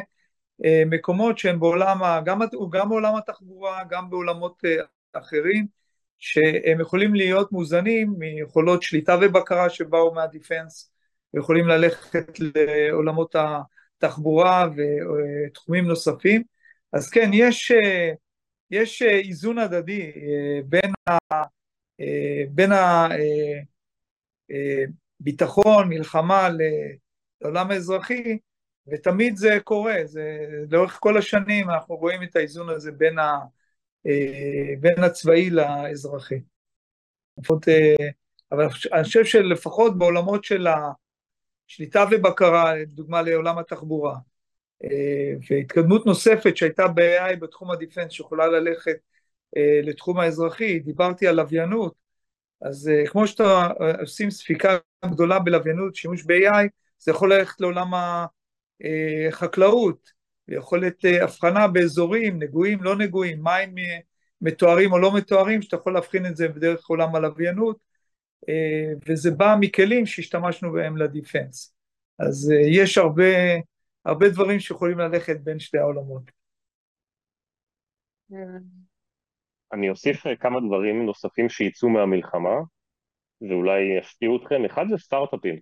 [0.65, 4.63] אה, מקומות שהם בעולם, גם, גם בעולם התחבורה, גם בעולמות
[5.13, 5.67] אחרים,
[6.19, 10.93] שהם יכולים להיות מוזנים מיכולות שליטה ובקרה שבאו מהדיפנס,
[11.35, 13.35] ויכולים ללכת לעולמות
[13.99, 16.43] התחבורה ותחומים נוספים.
[16.93, 17.73] אז כן, יש
[18.71, 21.19] יש אה, איזון הדדי אה, בין, ה,
[22.01, 22.73] אה, בין
[25.21, 26.49] הביטחון, מלחמה
[27.43, 28.39] לעולם האזרחי,
[28.87, 30.39] ותמיד זה קורה, זה
[30.71, 33.39] לאורך כל השנים אנחנו רואים את האיזון הזה בין, ה,
[34.81, 36.41] בין הצבאי לאזרחי.
[38.53, 40.67] אבל אני חושב שלפחות בעולמות של
[41.69, 44.17] השליטה ובקרה, לדוגמה לעולם התחבורה,
[44.85, 48.97] אה, והתקדמות נוספת שהייתה ב-AI בתחום הדיפנס שיכולה ללכת
[49.57, 51.95] אה, לתחום האזרחי, דיברתי על לוויינות,
[52.63, 53.69] אז אה, כמו שאתה
[54.01, 56.69] עושים ספיקה גדולה בלוויינות, שימוש ב-AI,
[56.99, 57.91] זה יכול ללכת לעולם
[59.29, 60.11] החקלאות,
[60.49, 63.75] יכולת הבחנה באזורים, נגועים, לא נגועים, מים
[64.41, 67.79] מתוארים או לא מתוארים, שאתה יכול להבחין את זה בדרך עולם הלוויינות,
[69.09, 71.75] וזה בא מכלים שהשתמשנו בהם לדיפנס.
[72.19, 73.25] אז יש הרבה
[74.05, 76.31] הרבה דברים שיכולים ללכת בין שתי העולמות.
[79.73, 82.57] אני אוסיף כמה דברים נוספים שיצאו מהמלחמה,
[83.41, 84.65] ואולי יפתיעו אתכם.
[84.65, 85.61] אחד זה סטארט-אפים.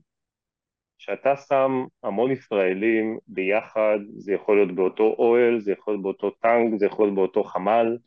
[0.99, 6.79] שאתה שם המון ישראלים ביחד, זה יכול להיות באותו אוהל, זה יכול להיות באותו טנק,
[6.79, 7.99] זה יכול להיות באותו חמ"ל,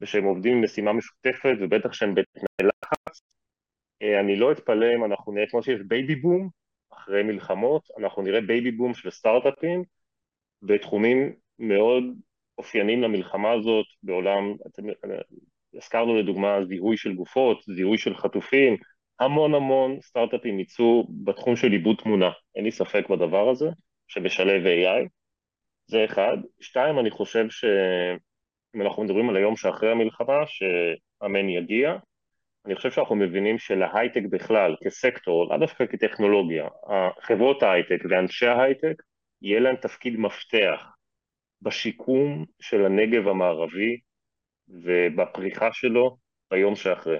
[0.00, 3.22] ושהם עובדים עם משימה משותפת, ובטח שהם בתנאי לחץ.
[4.02, 6.48] אה, אני לא אתפלא אם אנחנו נראה כמו שיש בייבי בום,
[6.92, 9.82] אחרי מלחמות, אנחנו נראה בייבי בום של סטארט-אפים
[10.62, 12.04] בתחומים מאוד
[12.60, 14.82] אופייניים למלחמה הזאת בעולם, אתם,
[15.74, 18.76] הזכרנו לדוגמה זיהוי של גופות, זיהוי של חטופים,
[19.20, 23.68] המון המון סטארט-אפים יצאו בתחום של עיבוד תמונה, אין לי ספק בדבר הזה,
[24.08, 25.08] שמשלב AI,
[25.86, 26.36] זה אחד.
[26.60, 31.96] שתיים, אני חושב שאם אנחנו מדברים על היום שאחרי המלחמה, שאמן יגיע,
[32.66, 36.68] אני חושב שאנחנו מבינים שלהייטק בכלל, כסקטור, לאו דווקא כטכנולוגיה,
[37.20, 39.02] חברות ההייטק ואנשי ההייטק,
[39.42, 40.86] יהיה להם תפקיד מפתח
[41.62, 44.00] בשיקום של הנגב המערבי,
[44.68, 46.16] ובפריחה שלו
[46.50, 47.18] ביום שאחרי.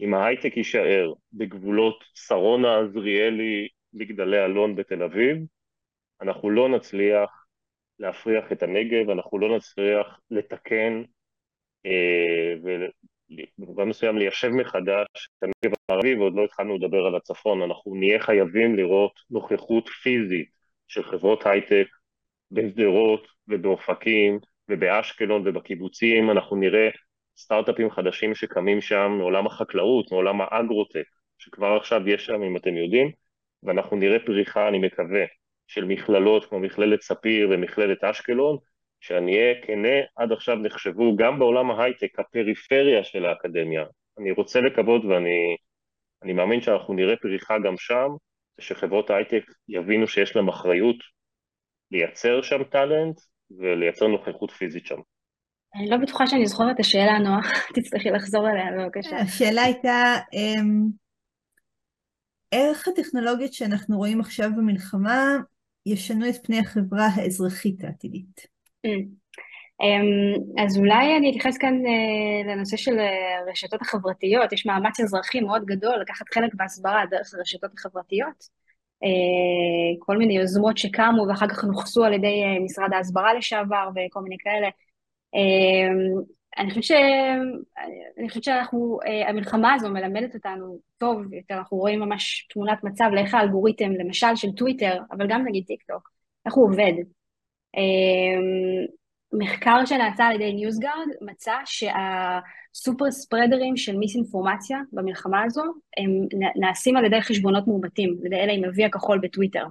[0.00, 5.36] אם ההייטק יישאר בגבולות שרונה, עזריאלי, מגדלי אלון בתל אביב,
[6.20, 7.46] אנחנו לא נצליח
[7.98, 11.02] להפריח את הנגב, אנחנו לא נצליח לתקן
[11.86, 12.54] אה,
[13.58, 15.06] ובמובן מסוים ליישב מחדש
[15.38, 20.50] את הנגב הערבי, ועוד לא התחלנו לדבר על הצפון, אנחנו נהיה חייבים לראות נוכחות פיזית
[20.88, 21.86] של חברות הייטק
[22.52, 24.38] בשדרות ובאופקים
[24.68, 26.88] ובאשקלון ובקיבוצים, אנחנו נראה
[27.36, 31.04] סטארט-אפים חדשים שקמים שם מעולם החקלאות, מעולם האגרוטק,
[31.38, 33.10] שכבר עכשיו יש שם, אם אתם יודעים,
[33.62, 35.24] ואנחנו נראה פריחה, אני מקווה,
[35.66, 38.56] של מכללות כמו מכללת ספיר ומכללת אשקלון,
[39.00, 43.84] שאני אהיה כנה, עד עכשיו נחשבו גם בעולם ההייטק הפריפריה של האקדמיה.
[44.18, 48.08] אני רוצה לקוות ואני מאמין שאנחנו נראה פריחה גם שם,
[48.58, 50.96] ושחברות ההייטק יבינו שיש להם אחריות
[51.92, 53.20] לייצר שם טאלנט
[53.50, 54.98] ולייצר נוכחות פיזית שם.
[55.74, 57.40] אני לא בטוחה שאני זוכרת את השאלה, נועה,
[57.74, 59.16] תצטרכי לחזור אליה בבקשה.
[59.16, 60.84] השאלה הייתה, אמ,
[62.52, 65.36] איך הטכנולוגיות שאנחנו רואים עכשיו במלחמה
[65.86, 68.46] ישנו את פני החברה האזרחית העתידית?
[69.80, 72.96] אמ, אז אולי אני אתייחס כאן אה, לנושא של
[73.46, 74.52] הרשתות אה, החברתיות.
[74.52, 78.61] יש מאמץ אזרחי מאוד גדול לקחת חלק בהסברה דרך הרשתות החברתיות.
[79.04, 84.36] אה, כל מיני יוזמות שקמו ואחר כך נוכסו על ידי משרד ההסברה לשעבר וכל מיני
[84.38, 84.68] כאלה.
[85.34, 86.22] אמ,
[86.58, 86.92] אני חושבת, ש...
[88.44, 88.98] שאנחנו,
[89.28, 94.52] המלחמה הזו מלמדת אותנו טוב יותר, אנחנו רואים ממש תמונת מצב לאיך האלגוריתם, למשל של
[94.52, 96.10] טוויטר, אבל גם נגיד טיק טוק,
[96.46, 96.92] איך הוא עובד.
[99.32, 105.62] מחקר שנעשה על ידי NewsGuard מצא שה super spreaders של מיסאינפורמציה במלחמה הזו
[105.96, 106.10] הם
[106.56, 109.64] נעשים על ידי חשבונות מאומתים, על ידי אלה עם ה-V הכחול בטוויטר.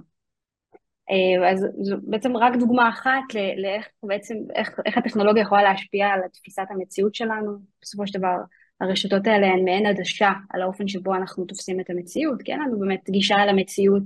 [1.10, 6.20] אה, אז זו בעצם רק דוגמה אחת לאיך בעצם, איך, איך הטכנולוגיה יכולה להשפיע על
[6.32, 7.58] תפיסת המציאות שלנו.
[7.82, 8.36] בסופו של דבר
[8.80, 12.78] הרשתות האלה הן מעין עדשה על האופן שבו אנחנו תופסים את המציאות, כי אין לנו
[12.78, 14.04] באמת גישה על המציאות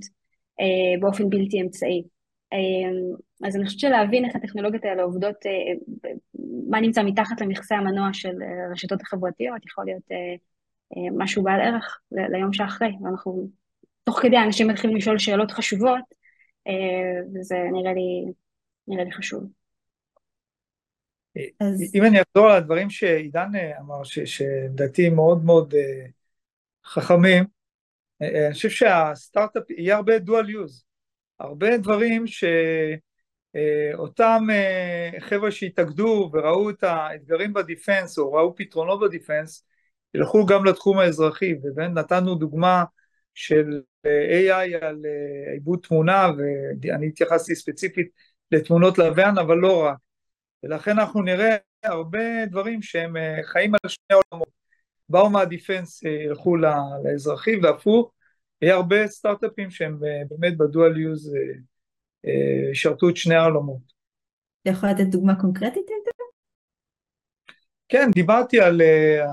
[0.61, 2.16] אה, באופן בלתי אמצעי.
[2.53, 2.59] אה,
[3.49, 5.51] אז אני חושבת שלהבין איך הטכנולוגיות האלה עובדות, אה,
[6.69, 8.35] מה נמצא מתחת למכסה המנוע של
[8.69, 10.03] הרשתות החברתיות, יכול להיות
[11.17, 13.49] משהו בעל ערך ליום שאחרי, ואנחנו,
[14.05, 16.15] תוך כדי אנשים מתחילים לשאול שאלות חשובות,
[17.35, 18.33] וזה נראה לי,
[18.89, 19.45] נראה לי חשוב.
[21.61, 21.95] אז...
[21.95, 25.75] אם אני אחזור על הדברים שעידן אמר, שלדעתי מאוד מאוד
[26.85, 27.45] חכמים,
[28.21, 30.86] אני חושב שהסטארט-אפ יהיה הרבה dual use,
[31.41, 32.25] הרבה דברים
[33.55, 39.67] שאותם אה, חבר'ה שהתאגדו וראו את האתגרים בדיפנס או ראו פתרונות בדיפנס,
[40.15, 42.85] ילכו גם לתחום האזרחי, ונתנו דוגמה
[43.35, 46.31] של אה, AI על אה, עיבוד תמונה,
[46.83, 48.09] ואני התייחסתי ספציפית
[48.53, 49.97] לתמונות לוויין, אבל לא רק.
[50.63, 54.57] ולכן אנחנו נראה הרבה דברים שהם חיים על שני עולמות.
[55.09, 56.57] באו מהדיפנס, ילכו
[57.05, 58.13] לאזרחי, והפוך,
[58.63, 61.41] יהיה הרבה סטארט-אפים שהם אה, באמת בדואל יוז אה,
[62.27, 63.97] אה, ישרתו את שני העולמות.
[64.63, 66.11] אתה יכול לתת דוגמה קונקרטית לזה?
[67.89, 68.81] כן, דיברתי על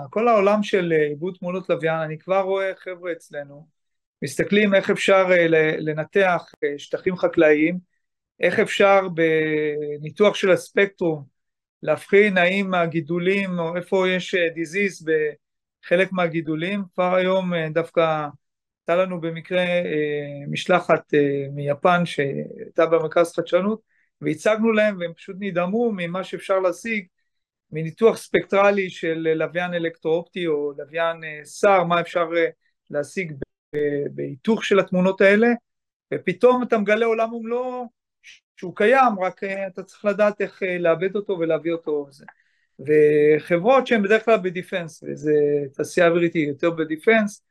[0.09, 3.67] כל העולם של עיבוד תמונות לוויין, אני כבר רואה חבר'ה אצלנו,
[4.21, 5.27] מסתכלים איך אפשר
[5.77, 7.79] לנתח שטחים חקלאיים,
[8.39, 11.23] איך אפשר בניתוח של הספקטרום
[11.83, 15.05] להבחין האם הגידולים או איפה יש דיזיז
[15.85, 18.27] בחלק מהגידולים, כבר היום דווקא
[18.87, 23.81] הייתה לנו במקרה אה, משלחת אה, מיפן שהייתה במרכז חדשנות
[24.21, 27.05] והצגנו להם והם פשוט נדהמו ממה שאפשר להשיג
[27.71, 32.29] מניתוח ספקטרלי של לוויין אלקטרואופטי או לוויין אה, סער, מה אפשר
[32.89, 33.33] להשיג
[34.11, 35.47] בהיתוך של התמונות האלה
[36.13, 37.89] ופתאום אתה מגלה עולם ומלואו
[38.57, 42.07] שהוא קיים, רק אתה צריך לדעת איך לעבד אותו ולהביא אותו.
[42.79, 45.33] וחברות שהן בדרך כלל בדיפנס, וזה
[45.73, 47.43] תעשייה אווירית יותר בדיפנס,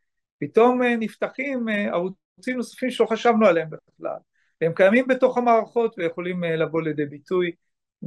[0.43, 4.17] פתאום אה, נפתחים אה, ערוצים נוספים שלא חשבנו עליהם בכלל,
[4.61, 7.53] והם קיימים בתוך המערכות ויכולים אה, לבוא לידי ביטוי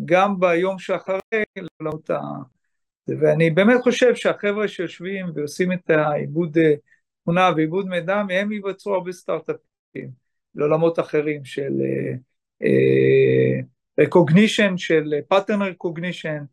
[0.05, 1.19] גם ביום שאחרי
[1.57, 2.19] לעולמות ה...
[3.07, 6.57] ואני באמת חושב שהחבר'ה שיושבים ועושים את העיבוד
[7.23, 10.09] תמונה ועיבוד מידע, מהם ייווצרו הרבה סטארט-אפים
[10.55, 11.73] לעולמות אחרים של
[14.01, 16.43] recognition, של pattern recognition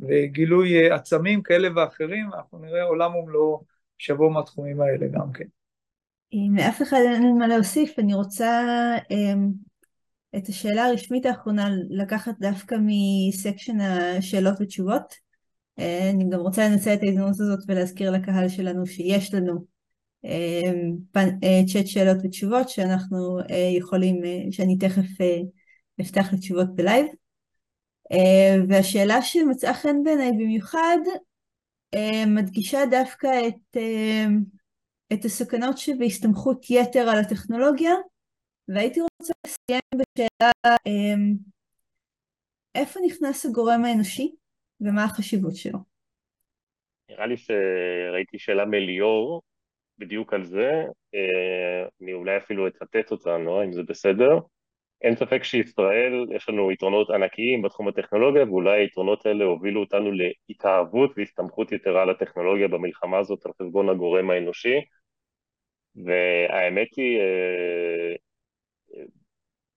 [0.00, 5.44] וגילוי עצמים כאלה ואחרים, אנחנו נראה עולם ומלואו שיבואו מהתחומים האלה גם כן.
[6.32, 8.62] אם לאף אחד אין מה להוסיף, אני רוצה
[8.98, 15.14] um, את השאלה הרשמית האחרונה לקחת דווקא מסקשן השאלות ותשובות.
[15.80, 15.82] Uh,
[16.14, 19.64] אני גם רוצה לנצל את ההזדמנות הזאת ולהזכיר לקהל שלנו שיש לנו
[20.26, 21.18] um,
[21.72, 24.20] צ'אט שאלות ותשובות שאנחנו uh, יכולים,
[24.50, 25.24] שאני תכף
[26.00, 27.06] אפתח לתשובות בלייב.
[28.68, 30.98] והשאלה שמצאה חן בעיניי במיוחד
[32.26, 33.76] מדגישה דווקא את,
[35.12, 37.92] את הסכנות שבהסתמכות יתר על הטכנולוגיה,
[38.68, 40.76] והייתי רוצה לסיים בשאלה
[42.74, 44.34] איפה נכנס הגורם האנושי
[44.80, 45.78] ומה החשיבות שלו?
[47.08, 49.42] נראה לי שראיתי שאלה מליאור
[49.98, 50.70] בדיוק על זה,
[51.14, 54.38] אה, אני אולי אפילו אצטט אותה, נועה, אם זה בסדר.
[55.02, 60.10] אין ספק שישראל, יש לנו יתרונות ענקיים בתחום הטכנולוגיה, ואולי היתרונות האלה הובילו אותנו
[60.48, 64.80] להתאהבות והסתמכות יתרה על הטכנולוגיה במלחמה הזאת על חשבון הגורם האנושי.
[65.96, 68.14] והאמת היא, אה,
[68.96, 69.04] אה,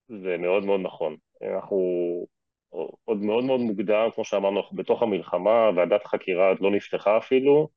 [0.08, 1.16] זה מאוד מאוד נכון.
[1.42, 1.78] אנחנו
[3.06, 7.70] עוד מאוד מאוד מוקדם, כמו שאמרנו, אנחנו בתוך המלחמה, ועדת חקירה עוד לא נפתחה אפילו,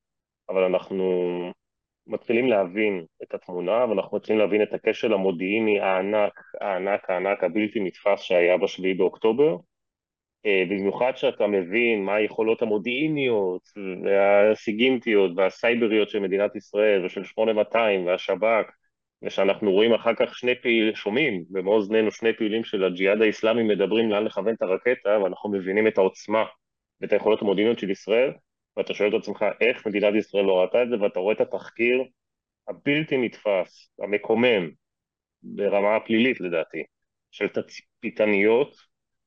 [0.49, 1.05] אבל אנחנו
[2.09, 8.21] מתחילים להבין את התמונה, ואנחנו מתחילים להבין את הכשל המודיעיני הענק, הענק, הענק, הבלתי נתפס
[8.21, 9.57] שהיה בשביעי באוקטובר,
[10.45, 13.61] אה, במיוחד שאתה מבין מה היכולות המודיעיניות
[14.03, 18.71] והסיגינטיות והסייבריות של מדינת ישראל ושל 8200 והשב"כ
[19.23, 24.09] ושאנחנו רואים אחר כך שני פעילים, שומעים במו אוזנינו שני פעילים של הג'יהאד האיסלאמי מדברים
[24.09, 26.45] לאן לכוון את הרקטה ואנחנו מבינים את העוצמה
[27.01, 28.31] ואת היכולות המודיעיניות של ישראל
[28.79, 32.03] ואתה שואל את עצמך איך מדינת ישראל לא ראתה את זה ואתה רואה את התחקיר
[32.67, 34.69] הבלתי נתפס, המקומם
[35.43, 36.83] ברמה הפלילית לדעתי
[37.31, 38.75] של תצפיתניות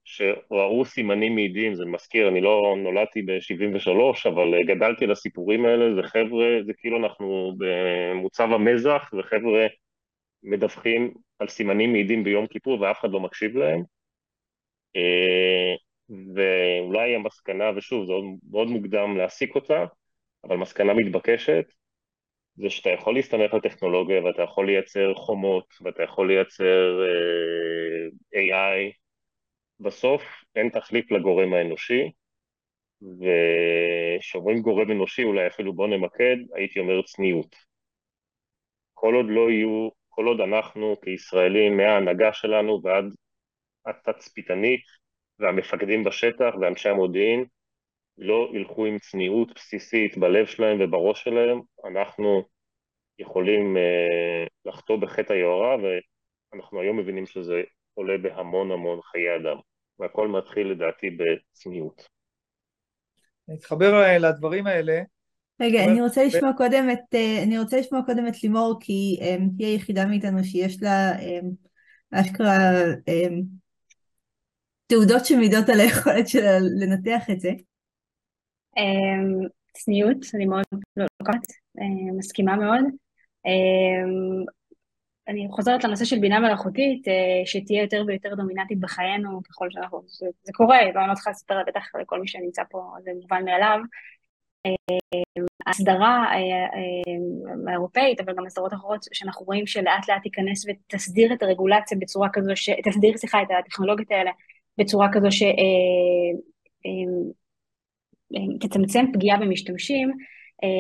[0.05, 5.95] שראו סימנים מעידים, זה מזכיר, אני לא נולדתי ב-73, אבל אה, גדלתי על הסיפורים האלה,
[5.95, 9.67] זה חבר'ה, זה כאילו אנחנו במוצב המזח, וחבר'ה
[10.43, 13.83] מדווחים על סימנים מעידים ביום כיפור ואף אחד לא מקשיב להם.
[16.11, 19.85] ואולי המסקנה, ושוב, זה עוד מאוד מוקדם להסיק אותה,
[20.45, 21.65] אבל מסקנה מתבקשת,
[22.57, 28.89] זה שאתה יכול להסתמך על טכנולוגיה ואתה יכול לייצר חומות ואתה יכול לייצר uh, אה,
[28.89, 28.93] AI
[29.81, 30.23] בסוף
[30.57, 32.11] אין תחליף לגורם האנושי,
[33.03, 37.57] וכשאומרים גורם אנושי, אולי אפילו בוא נמקד, הייתי אומר צניעות.
[38.95, 43.05] כל עוד לא יהיו, כל עוד אנחנו כישראלים, מההנהגה שלנו ועד
[43.87, 45.02] התצפיתנית
[45.43, 47.45] והמפקדים בשטח ואנשי המודיעין,
[48.19, 52.43] לא ילכו עם צניעות בסיסית בלב שלהם ובראש שלהם, אנחנו
[53.19, 55.77] יכולים uh, לחטוא בחטא היוהרה,
[56.53, 57.63] ואנחנו היום מבינים שזה
[57.95, 59.57] עולה בהמון המון חיי אדם.
[59.99, 62.09] והכל מתחיל לדעתי בצניעות.
[63.49, 65.03] אני אתחבר אה, לדברים האלה.
[65.61, 69.43] רגע, אני רוצה לשמוע קודם את, אה, אני רוצה לשמוע קודם את לימור, כי um,
[69.59, 71.13] היא היחידה מאיתנו שיש לה
[72.13, 72.71] אשכרה
[74.93, 77.51] תעודות שמעידות על היכולת שלה לנתח את זה.
[78.79, 80.65] Um, צניעות, אני מאוד
[80.97, 81.41] לא לוקחת,
[81.79, 82.85] uh, מסכימה מאוד.
[83.47, 84.45] Um,
[85.29, 90.03] אני חוזרת לנושא של בינה מלאכותית, אה, שתהיה יותר ויותר דומיננטית בחיינו ככל שאנחנו,
[90.43, 93.79] זה, קורה, ואני לא צריכה לספר בטח לכל מי שנמצא פה, זה מובן מאליו.
[95.67, 96.67] ההסדרה אה,
[97.67, 102.53] האירופאית, אבל גם הסדרות אחרות שאנחנו רואים שלאט לאט תיכנס ותסדיר את הרגולציה בצורה כזו.
[102.85, 104.31] תסדיר, סליחה, את הטכנולוגיות האלה
[104.79, 105.29] בצורה כזו
[108.61, 110.13] שתצמצם פגיעה במשתמשים,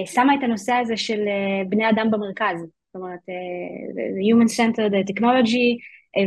[0.06, 1.20] שמה את הנושא הזה של
[1.68, 2.56] בני אדם במרכז.
[2.94, 3.32] זאת אומרת, uh,
[4.26, 5.78] Human Centered Technology,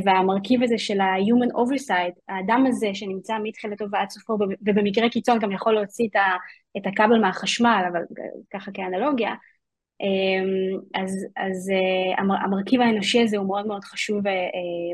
[0.05, 5.74] והמרכיב הזה של ה-Human Oversight, האדם הזה שנמצא מתחילתו ועד סופו, ובמקרה קיצון גם יכול
[5.74, 6.07] להוציא
[6.78, 8.01] את, הכבל מהחשמל, אבל
[8.53, 9.34] ככה כאנלוגיה,
[10.95, 11.72] אז, אז
[12.18, 14.22] המר, המרכיב האנושי הזה הוא מאוד מאוד חשוב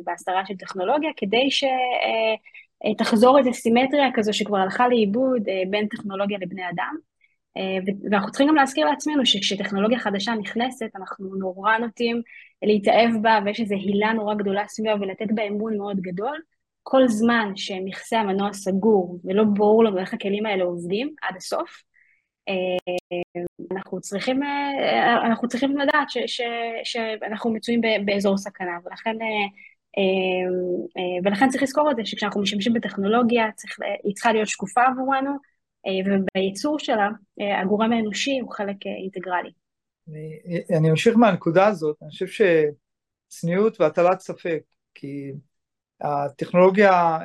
[0.03, 1.69] בהסדרה של טכנולוגיה, כדי שתחזור
[2.85, 6.95] uh, איזו סימטריה כזו שכבר הלכה לאיבוד uh, בין טכנולוגיה לבני אדם.
[7.57, 12.21] אה, ואנחנו צריכים גם להזכיר לעצמנו שכשטכנולוגיה חדשה נכנסת, אנחנו נורא נוטים
[12.61, 16.39] להתאהב בה, ויש איזו הילה נורא גדולה סביבה ולתת בה אמון מאוד גדול.
[16.83, 21.83] כל זמן שמכסה המנוע סגור ולא ברור לנו איך הכלים האלה עובדים עד הסוף,
[22.49, 22.97] אה,
[23.71, 26.41] אנחנו צריכים, אה, אנחנו צריכים לדעת ש, ש,
[26.83, 29.17] שאנחנו מצויים באזור סכנה, ולכן,
[31.23, 35.31] ולכן צריך לזכור את זה שכשאנחנו משתמשים בטכנולוגיה, צריך, היא צריכה להיות שקופה עבורנו,
[35.87, 37.09] אה, ובייצור שלה
[37.41, 39.51] אה, הגורם האנושי הוא חלק אה, אינטגרלי.
[40.09, 40.39] אני,
[40.77, 42.25] אני אמשיך מהנקודה הזאת, אני חושב
[43.27, 44.61] שצניעות והטלת ספק,
[44.93, 45.31] כי
[46.01, 47.19] הטכנולוגיה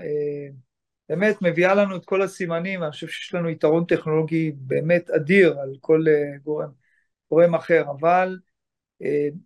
[1.08, 5.72] באמת מביאה לנו את כל הסימנים, אני חושב שיש לנו יתרון טכנולוגי באמת אדיר על
[5.80, 6.04] כל
[6.42, 6.70] גורם,
[7.30, 8.38] גורם אחר, אבל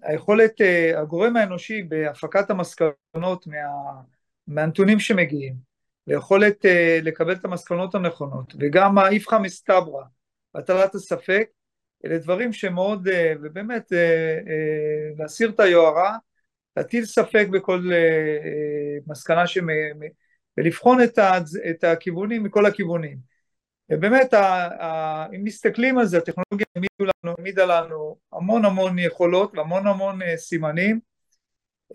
[0.02, 0.52] היכולת,
[0.96, 3.56] הגורם האנושי בהפקת המסקנות מה,
[4.46, 5.54] מהנתונים שמגיעים,
[6.06, 6.68] ליכולת uh,
[7.02, 10.02] לקבל את המסקנות הנכונות, וגם האיפכא מסתברא,
[10.54, 11.48] הטלת הספק,
[12.04, 13.08] אלה דברים שמאוד,
[13.42, 13.92] ובאמת,
[15.18, 16.16] להסיר את היוהרה,
[16.76, 17.90] להטיל ספק בכל
[19.06, 20.12] מסקנה שבאמת
[20.58, 21.18] ולבחון את,
[21.70, 23.29] את הכיוונים מכל הכיוונים.
[23.90, 24.34] ובאמת,
[25.34, 26.66] אם מסתכלים על זה, הטכנולוגיה
[27.00, 31.00] לנו, העמידה לנו המון המון יכולות והמון המון אה, סימנים,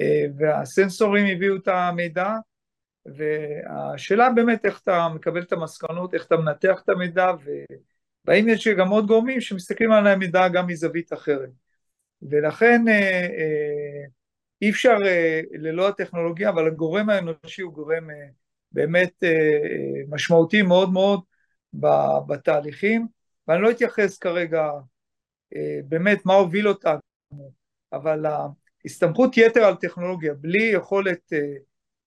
[0.02, 2.34] אה, והסנסורים הביאו את המידע,
[3.06, 7.32] והשאלה באמת איך אתה מקבל את המסקנות, איך אתה מנתח את המידע,
[8.26, 11.50] והאם יש גם עוד גורמים שמסתכלים על המידע גם מזווית אחרת.
[12.22, 14.04] ולכן אה,
[14.62, 14.98] אי אפשר
[15.52, 18.08] ללא הטכנולוגיה, אבל הגורם האנושי הוא גורם
[18.72, 19.24] באמת
[20.10, 21.22] משמעותי מאוד מאוד
[22.28, 23.07] בתהליכים,
[23.47, 24.71] ואני לא אתייחס כרגע
[25.55, 26.99] אה, באמת מה הוביל אותנו,
[27.93, 28.26] אבל
[28.84, 31.39] ההסתמכות יתר על טכנולוגיה בלי יכולת אה,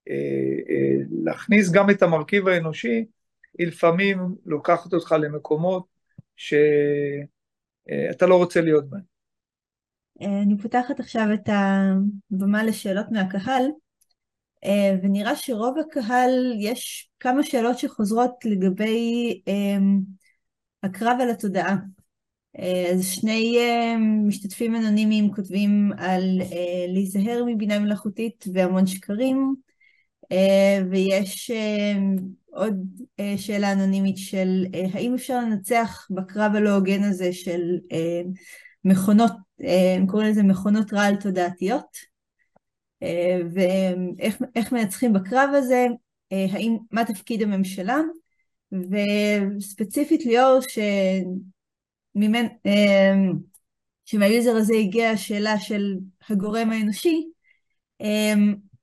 [0.08, 0.94] אה,
[1.24, 3.04] להכניס גם את המרכיב האנושי,
[3.58, 5.86] היא לפעמים לוקחת אותך למקומות
[6.36, 7.26] שאתה
[8.26, 9.18] לא רוצה להיות בהם.
[10.20, 13.62] אני פותחת עכשיו את הבמה לשאלות מהקהל.
[14.64, 20.00] אה, ונראה שרוב הקהל, יש כמה שאלות שחוזרות לגבי אמ,
[20.82, 21.76] הקרב על התודעה.
[22.59, 23.96] אה, אז שני אה,
[24.26, 26.40] משתתפים אנונימיים כותבים על
[26.88, 29.54] להיזהר מבינה מלאכותית והמון שקרים,
[30.90, 31.50] ויש
[32.46, 32.74] עוד
[33.36, 37.61] שאלה אנונימית של האם אפשר לנצח בקרב הלא הוגן הזה של
[38.84, 39.32] מכונות,
[39.96, 42.17] הם קוראים לזה מכונות רעל תודעתיות.
[43.03, 45.86] אה, ואיך מנצחים בקרב הזה,
[46.32, 47.99] אה, האם, מה תפקיד הממשלה,
[48.72, 50.59] וספציפית ליאור,
[52.14, 52.46] שממנ...
[52.66, 53.14] אה,
[54.05, 55.94] שמהיוזר הזה הגיעה השאלה של
[56.30, 57.28] הגורם האנושי,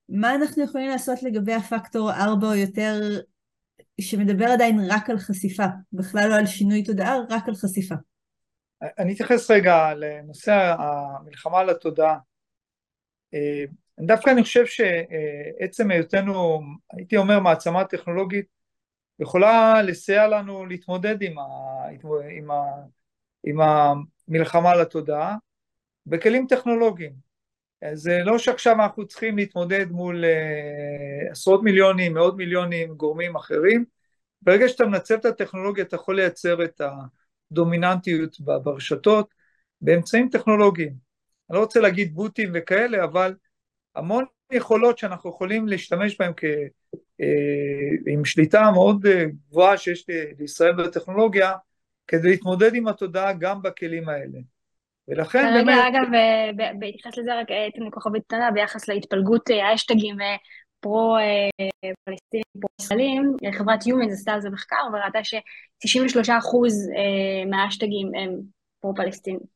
[0.09, 2.99] מה אנחנו יכולים לעשות לגבי הפקטור 4 או יותר,
[4.01, 7.95] שמדבר עדיין רק על חשיפה, בכלל לא על שינוי תודעה, רק על חשיפה.
[8.99, 12.18] אני אתייחס רגע לנושא המלחמה על התודעה.
[13.99, 16.61] דווקא אני חושב שעצם היותנו,
[16.93, 18.45] הייתי אומר מעצמה טכנולוגית,
[19.19, 21.43] יכולה לסייע לנו להתמודד עם, ה,
[22.29, 22.55] עם, ה,
[23.43, 25.35] עם המלחמה על התודעה
[26.05, 27.25] בכלים טכנולוגיים.
[27.93, 33.85] זה לא שעכשיו אנחנו צריכים להתמודד מול uh, עשרות מיליונים, מאות מיליונים, גורמים אחרים.
[34.41, 36.81] ברגע שאתה מנצל את הטכנולוגיה אתה יכול לייצר את
[37.51, 39.33] הדומיננטיות ברשתות
[39.81, 40.93] באמצעים טכנולוגיים.
[41.49, 43.35] אני לא רוצה להגיד בוטים וכאלה, אבל
[43.95, 46.43] המון יכולות שאנחנו יכולים להשתמש בהן כ...
[47.21, 50.05] אה, עם שליטה מאוד אה, גבוהה שיש
[50.39, 51.53] לישראל בטכנולוגיה,
[52.07, 54.39] כדי להתמודד עם התודעה גם בכלים האלה.
[55.07, 55.77] ולכן באמת...
[55.77, 60.15] רגע, אגב, אה, בהתייחס לזה רק אתן כוכבית קטנה ביחס להתפלגות האשטגים
[60.79, 66.29] פרו-פלסטינים, פרו-ישראלים, חברת Humans עשתה על זה מחקר וראתה ש-93%
[67.49, 68.39] מהאשטגים הם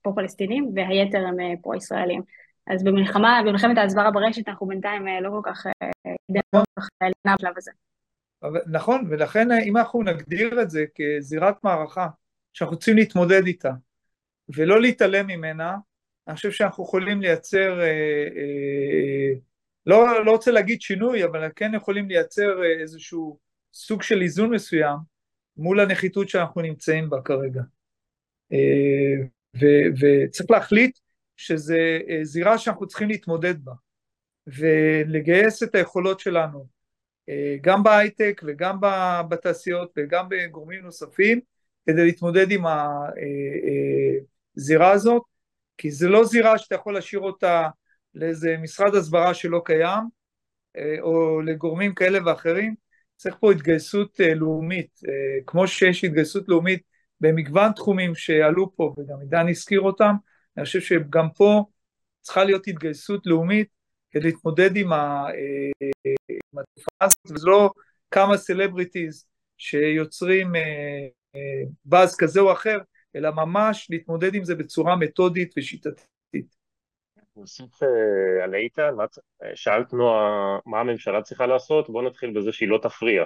[0.02, 2.22] פרו-פלסטינים והיתר הם פרו-ישראלים.
[2.70, 6.00] אז במלחמה, במלחמת ההסברה ברשת אנחנו בינתיים אה, לא כל כך אה,
[7.02, 7.72] לעניין בשלב הזה.
[8.72, 12.08] נכון, ולכן אה, אם אנחנו נגדיר את זה כזירת מערכה
[12.54, 13.72] שאנחנו רוצים להתמודד איתה
[14.56, 15.78] ולא להתעלם ממנה,
[16.28, 17.80] אני חושב שאנחנו יכולים לייצר,
[19.86, 23.40] לא, לא רוצה להגיד שינוי, אבל כן יכולים לייצר איזשהו
[23.74, 24.98] סוג של איזון מסוים
[25.58, 27.62] מול הנחיתות שאנחנו נמצאים בה כרגע.
[29.62, 29.66] ו,
[30.00, 31.00] וצריך להחליט
[31.40, 31.74] שזו
[32.10, 33.74] אה, זירה שאנחנו צריכים להתמודד בה
[34.48, 36.68] ולגייס את היכולות שלנו
[37.30, 38.78] אה, גם בהייטק וגם
[39.30, 41.40] בתעשיות וגם בגורמים נוספים
[41.86, 42.64] כדי להתמודד עם
[44.58, 45.22] הזירה אה, הזאת
[45.78, 47.68] כי זה לא זירה שאתה יכול להשאיר אותה
[48.16, 50.04] לאיזה משרד הסברה שלא קיים
[51.02, 52.76] או לגורמים כאלה ואחרים.
[53.16, 55.00] צריך פה התגייסות לאומית
[55.46, 56.82] כמו שיש התגייסות לאומית
[57.22, 60.16] במגוון תחומים שעלו פה וגם עידן הזכיר אותם
[60.58, 61.64] אני חושב שגם פה
[62.22, 63.68] צריכה להיות התגייסות לאומית
[64.12, 65.26] כדי להתמודד עם, ה,
[66.30, 67.70] עם התופעה הזאת, וזה לא
[68.12, 69.28] כמה סלבריטיז
[69.58, 70.52] שיוצרים
[71.86, 72.78] באז כזה או אחר,
[73.16, 76.56] אלא ממש להתמודד עם זה בצורה מתודית ושיטתית.
[77.36, 77.84] נוסיף
[78.44, 78.94] על איתן,
[79.56, 83.26] שאלת נועה מה הממשלה צריכה לעשות, בואו נתחיל בזה שהיא לא תפריע.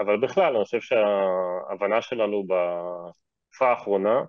[0.00, 4.20] אבל בכלל, אני חושב שההבנה שלנו בתקופה האחרונה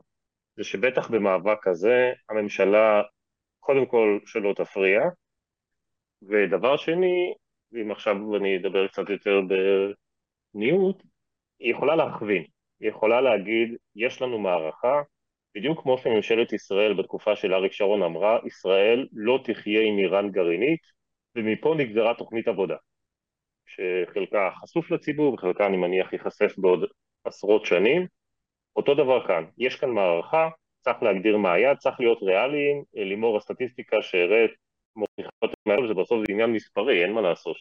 [0.58, 3.02] זה שבטח במאבק כזה הממשלה
[3.60, 5.02] קודם כל שלא תפריע,
[6.22, 7.34] ודבר שני,
[7.82, 9.42] אם עכשיו אני אדבר קצת יותר
[10.54, 11.04] בניעות,
[11.60, 12.44] היא יכולה להכווין,
[12.80, 15.02] היא יכולה להגיד, יש לנו מערכה,
[15.56, 20.82] בדיוק כמו שממשלת ישראל בתקופה של אריק שרון אמרה, ישראל לא תחיה עם איראן גרעינית,
[21.36, 22.76] ומפה נגזרה תוכנית עבודה,
[23.66, 26.90] שחלקה חשוף לציבור וחלקה אני מניח ייחשף בעוד
[27.24, 28.08] עשרות שנים,
[28.78, 30.50] אותו דבר כאן, יש כאן מערכה,
[30.82, 34.52] צריך להגדיר מה היה, צריך להיות ריאליים, לימור הסטטיסטיקה שהראית
[34.96, 35.52] מוכיחות,
[35.88, 37.56] זה בסוף זה עניין מספרי, אין מה לעשות,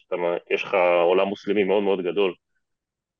[0.51, 2.33] יש לך עולם מוסלמי מאוד מאוד גדול,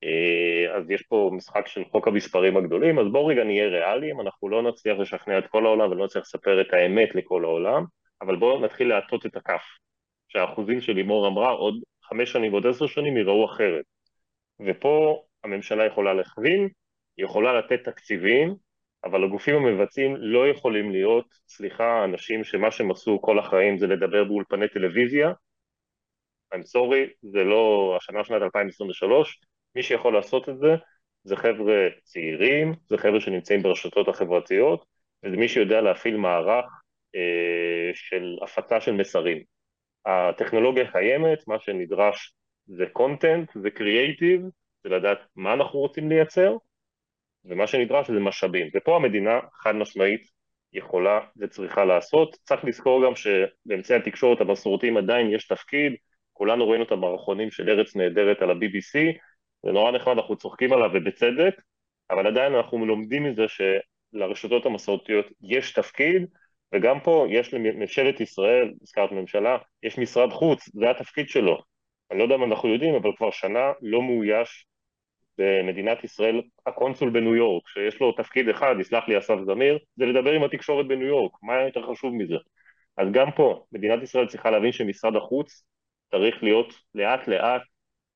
[0.04, 4.50] אה, אז יש פה משחק של חוק המספרים הגדולים, אז בואו רגע נהיה ריאליים, אנחנו
[4.50, 7.84] לא נצליח לשכנע את כל העולם ולא נצליח לספר את האמת לכל העולם,
[8.22, 9.64] אבל בואו נתחיל להטות את הכף,
[10.28, 13.86] שהאחוזים שלימור אמרה עוד חמש שנים ועוד עשר שנים יראו אחרת.
[14.68, 16.70] ופה הממשלה יכולה להכווין,
[17.18, 18.55] יכולה לתת תקציבים,
[19.03, 24.24] אבל הגופים המבצעים לא יכולים להיות, סליחה, אנשים שמה שהם עשו כל החיים זה לדבר
[24.24, 25.32] באולפני טלוויזיה.
[26.53, 29.39] I'm sorry, זה לא השנה שנת 2023,
[29.76, 30.76] מי שיכול לעשות את זה
[31.24, 34.86] זה חבר'ה צעירים, זה חבר'ה שנמצאים ברשתות החברתיות,
[35.24, 36.65] וזה מי שיודע להפעיל מערך
[37.15, 39.43] אה, של הפצה של מסרים.
[40.05, 42.34] הטכנולוגיה קיימת, מה שנדרש
[42.68, 44.41] זה קונטנט, זה קריאייטיב,
[44.84, 46.57] זה לדעת מה אנחנו רוצים לייצר,
[47.50, 48.68] ומה שנדרש זה משאבים.
[48.76, 50.22] ופה המדינה חד משמעית
[50.74, 52.38] יכולה וצריכה לעשות.
[52.43, 55.93] צריך לזכור גם שבאמצעי התקשורת המסורתיים עדיין יש תפקיד,
[56.34, 59.18] כולנו ראינו את המערכונים של ארץ נהדרת על ה-BBC,
[59.64, 61.62] זה נורא נחמד, אנחנו צוחקים עליו ובצדק,
[62.10, 66.28] אבל עדיין אנחנו לומדים מזה שלרשתות המסורתיות יש תפקיד,
[66.74, 71.58] וגם פה יש לממשלת ישראל, הזכרת ממשלה, יש משרד חוץ, זה התפקיד שלו.
[72.12, 74.66] אני לא יודע אם אנחנו יודעים, אבל כבר שנה לא מאויש
[75.38, 80.32] במדינת ישראל הקונסול בניו יורק, שיש לו תפקיד אחד, יסלח לי אסף זמיר, זה לדבר
[80.32, 82.36] עם התקשורת בניו יורק, מה יותר חשוב מזה?
[82.98, 85.64] אז גם פה, מדינת ישראל צריכה להבין שמשרד החוץ
[86.12, 87.62] צריך להיות לאט לאט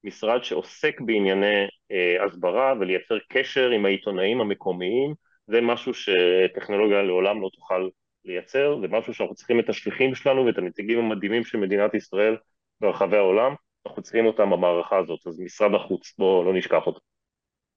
[0.03, 5.13] משרד שעוסק בענייני אה, הסברה ולייצר קשר עם העיתונאים המקומיים,
[5.47, 7.89] זה משהו שטכנולוגיה לעולם לא תוכל
[8.25, 12.37] לייצר, זה משהו שאנחנו צריכים את השליחים שלנו ואת הנציגים המדהימים של מדינת ישראל
[12.81, 13.55] ברחבי העולם,
[13.85, 17.10] אנחנו צריכים אותם במערכה הזאת, אז משרד החוץ, בואו לא נשכח אותו.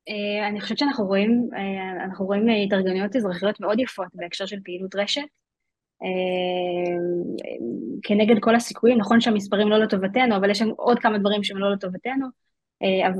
[0.08, 4.94] אה, אני חושבת שאנחנו רואים, אה, אנחנו רואים התארגנויות אזרחיות מאוד יפות בהקשר של פעילות
[4.94, 5.22] רשת.
[6.02, 6.96] אה,
[8.02, 11.72] כנגד כל הסיכויים, נכון שהמספרים לא לטובתנו, אבל יש שם עוד כמה דברים שהם לא
[11.72, 12.26] לטובתנו,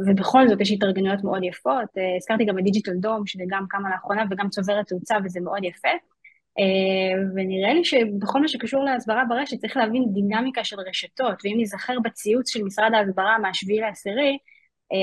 [0.06, 1.88] ובכל זאת יש התארגנויות מאוד יפות.
[2.16, 5.88] הזכרתי גם את דיג'יטל דום, שזה גם קמה לאחרונה וגם צוברת תאוצה וזה מאוד יפה.
[7.34, 12.50] ונראה לי שבכל מה שקשור להסברה ברשת צריך להבין דינמיקה של רשתות, ואם נזכר בציוץ
[12.50, 14.36] של משרד ההסברה מהשביעי לעשירי, אה,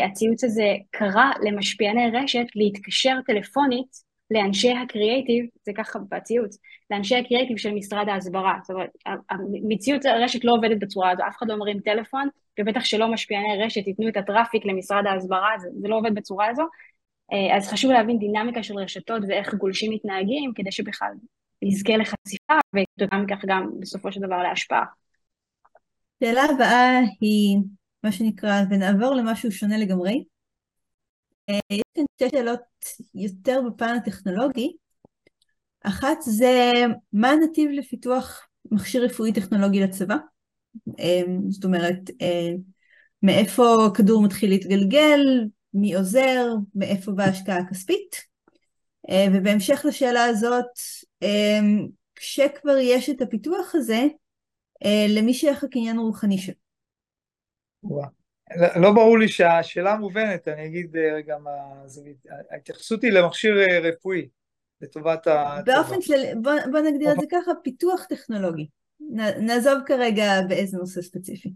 [0.06, 6.58] הציוץ הזה קרא למשפיעני רשת להתקשר טלפונית לאנשי הקריאייטיב, זה ככה בציוץ,
[6.92, 8.60] לאנשי הקריאייטיב של משרד ההסברה.
[8.62, 8.90] זאת אומרת,
[9.64, 12.28] מציאות הרשת לא עובדת בצורה הזו, אף אחד לא מרים טלפון,
[12.60, 16.64] ובטח שלא משפיעני רשת ייתנו את הטראפיק למשרד ההסברה, זה, זה לא עובד בצורה הזו.
[17.34, 21.12] אה, אז חשוב להבין דינמיקה של רשתות ואיך גולשים מתנהגים, כדי שבכלל
[21.62, 24.86] נזכה לחשיפה, וגם כך גם בסופו של דבר להשפעה.
[26.24, 27.58] שאלה הבאה היא
[28.04, 30.24] מה שנקרא, ונעבור למשהו שונה לגמרי.
[31.50, 32.60] אה, יש כאן שתי שאלות
[33.16, 34.72] יותר בפן הטכנולוגי.
[35.84, 36.72] אחת זה,
[37.14, 40.16] מה הנתיב לפיתוח מכשיר רפואי טכנולוגי לצבא?
[41.00, 42.52] אה, זאת אומרת, אה,
[43.24, 45.20] מאיפה כדור מתחיל להתגלגל,
[45.74, 48.32] מי עוזר, מאיפה באה ההשקעה הכספית.
[49.34, 50.66] ובהמשך לשאלה הזאת,
[52.16, 54.06] כשכבר יש את הפיתוח הזה,
[55.10, 56.54] למי שייך הקניין הרוחני שלו?
[58.76, 61.52] לא ברור לי שהשאלה מובנת, אני אגיד אה, רגע מה
[62.52, 64.28] ההתייחסות היא למכשיר אה, רפואי,
[64.82, 65.62] לטובת ה...
[65.66, 66.24] באופן של...
[66.42, 68.68] בוא, בוא נגדיר את זה ככה, פיתוח טכנולוגי.
[69.42, 71.54] נעזוב כרגע באיזה נושא ספציפי.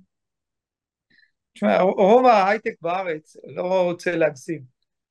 [1.53, 4.63] תשמע, רוב ההייטק בארץ, לא רוצה להגזים,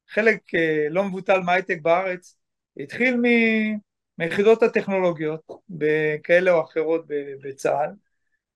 [0.09, 2.37] חלק אה, לא מבוטל מההייטק בארץ
[2.81, 3.21] התחיל
[4.19, 7.05] מיחידות הטכנולוגיות, בכאלה או אחרות
[7.43, 7.91] בצה"ל,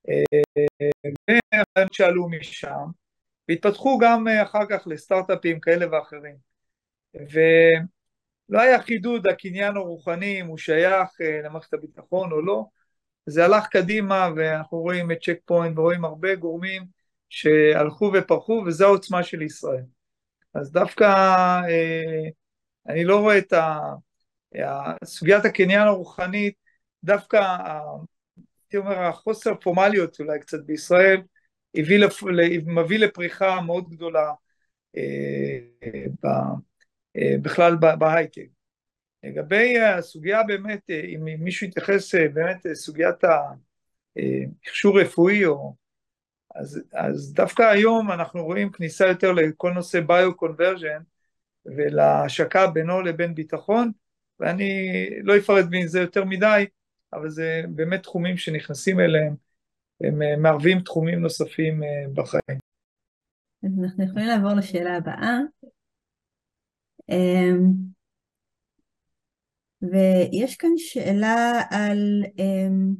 [0.09, 2.87] ורעיונות שעלו משם,
[3.49, 6.37] והתפתחו גם אה, אחר כך לסטארט-אפים כאלה ואחרים.
[7.15, 12.65] ולא היה חידוד הקניין הרוחני אם הוא שייך אה, למערכת הביטחון או לא,
[13.27, 16.87] זה הלך קדימה ואנחנו רואים את צ'ק פוינט ורואים הרבה גורמים
[17.29, 19.85] שהלכו ופרחו וזה העוצמה של ישראל.
[20.55, 21.05] אז דווקא
[21.69, 22.29] אה,
[22.89, 23.53] אני לא רואה את
[25.05, 26.55] סוגיית הקניין הרוחנית,
[27.05, 27.57] דווקא
[28.69, 31.21] הייתי אומר, החוסר פורמליות אולי קצת בישראל,
[31.75, 32.23] הביא לפ...
[32.67, 34.33] מביא לפריחה מאוד גדולה
[34.97, 35.59] אה,
[36.23, 36.27] ב...
[37.17, 38.47] אה, בכלל בהייטק.
[39.23, 43.17] לגבי הסוגיה באמת, אה, אם מישהו יתייחס באמת לסוגיית
[44.17, 45.75] המכשור רפואי, או...
[46.55, 51.03] אז, אז דווקא היום אנחנו רואים כניסה יותר לכל נושא ביו-קונברג'ן
[51.67, 53.93] ולהשקה בינו לבין ביטחון,
[54.41, 54.91] ואני
[55.23, 56.67] לא אפרט מזה יותר מדי,
[57.13, 59.35] אבל זה באמת תחומים שנכנסים אליהם,
[60.01, 62.59] הם אה, מערבים תחומים נוספים אה, בחיים.
[63.65, 65.39] אז אנחנו יכולים לעבור לשאלה הבאה.
[67.09, 67.73] אמ,
[69.83, 72.95] ויש כאן שאלה על, אמ,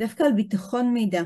[0.00, 1.22] דווקא על ביטחון מידע.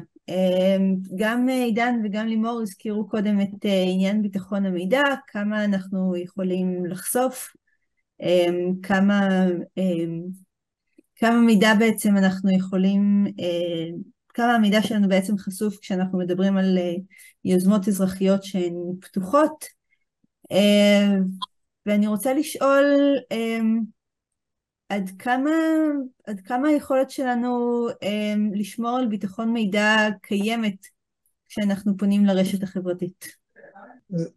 [1.17, 7.53] גם עידן וגם לימור הזכירו קודם את עניין ביטחון המידע, כמה אנחנו יכולים לחשוף,
[8.83, 9.29] כמה,
[11.23, 13.25] כמה מידע בעצם אנחנו יכולים,
[14.29, 16.79] כמה המידע שלנו בעצם חשוף כשאנחנו מדברים על
[17.45, 19.65] יוזמות אזרחיות שהן פתוחות.
[21.87, 22.85] ואני רוצה לשאול,
[24.89, 25.51] עד כמה,
[26.27, 30.87] עד כמה היכולת שלנו אה, לשמור על ביטחון מידע קיימת
[31.49, 33.37] כשאנחנו פונים לרשת החברתית?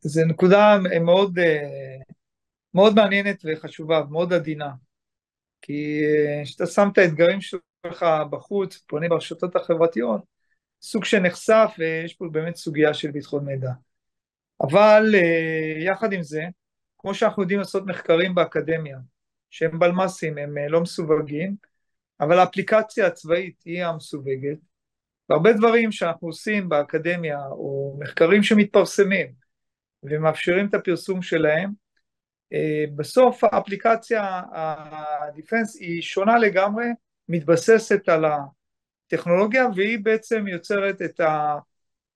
[0.02, 1.98] זו נקודה מאוד, אה,
[2.74, 4.70] מאוד מעניינת וחשובה, מאוד עדינה.
[5.66, 10.22] כי אה, כשאתה שם את האתגרים שלך בחוץ, פונה ברשתות החברתיות,
[10.82, 13.72] סוג שנחשף ויש פה באמת סוגיה של ביטחון מידע.
[14.62, 16.44] אבל אה, יחד עם זה,
[16.98, 18.98] כמו שאנחנו יודעים לעשות מחקרים באקדמיה,
[19.50, 21.56] שהם בלמ"סים, הם אה, לא מסווגים,
[22.20, 24.58] אבל האפליקציה הצבאית היא המסווגת,
[25.30, 29.28] והרבה דברים שאנחנו עושים באקדמיה, או מחקרים שמתפרסמים
[30.04, 31.85] ומאפשרים את הפרסום שלהם,
[32.96, 34.42] בסוף האפליקציה,
[35.22, 36.86] הדיפנס, היא שונה לגמרי,
[37.30, 41.20] מתבססת על הטכנולוגיה, והיא בעצם יוצרת את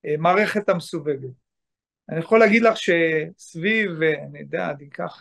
[0.04, 1.30] המערכת המסווגת.
[2.10, 5.20] אני יכול להגיד לך שסביב, אני יודע, אני אקח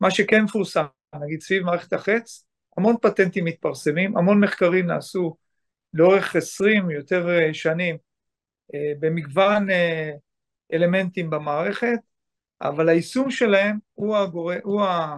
[0.00, 0.84] מה שכן מפורסם,
[1.20, 2.44] נגיד סביב מערכת החץ,
[2.76, 5.36] המון פטנטים מתפרסמים, המון מחקרים נעשו
[5.94, 7.96] לאורך עשרים יותר אה, שנים
[8.74, 10.10] אה, במגוון אה,
[10.72, 11.98] אלמנטים במערכת,
[12.62, 14.52] אבל היישום שלהם הוא, הגור...
[14.62, 15.16] הוא, ה...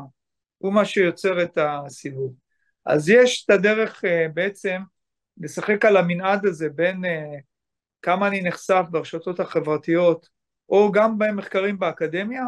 [0.59, 2.34] הוא מה שיוצר את הסיבוב.
[2.86, 4.82] אז יש את הדרך בעצם
[5.38, 7.05] לשחק על המנעד הזה בין
[8.03, 10.28] כמה אני נחשף ברשתות החברתיות,
[10.68, 12.45] או גם במחקרים באקדמיה,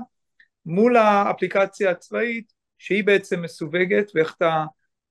[0.67, 4.65] מול האפליקציה הצבאית שהיא בעצם מסווגת ואיך אתה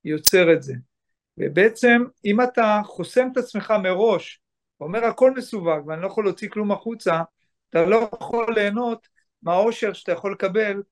[0.04, 0.74] יוצר את זה.
[1.38, 4.40] ובעצם אם אתה חוסם את עצמך מראש,
[4.80, 7.22] אומר הכל מסווג ואני לא יכול להוציא כלום החוצה,
[7.70, 9.08] אתה לא יכול ליהנות
[9.42, 10.82] מהאושר שאתה יכול לקבל,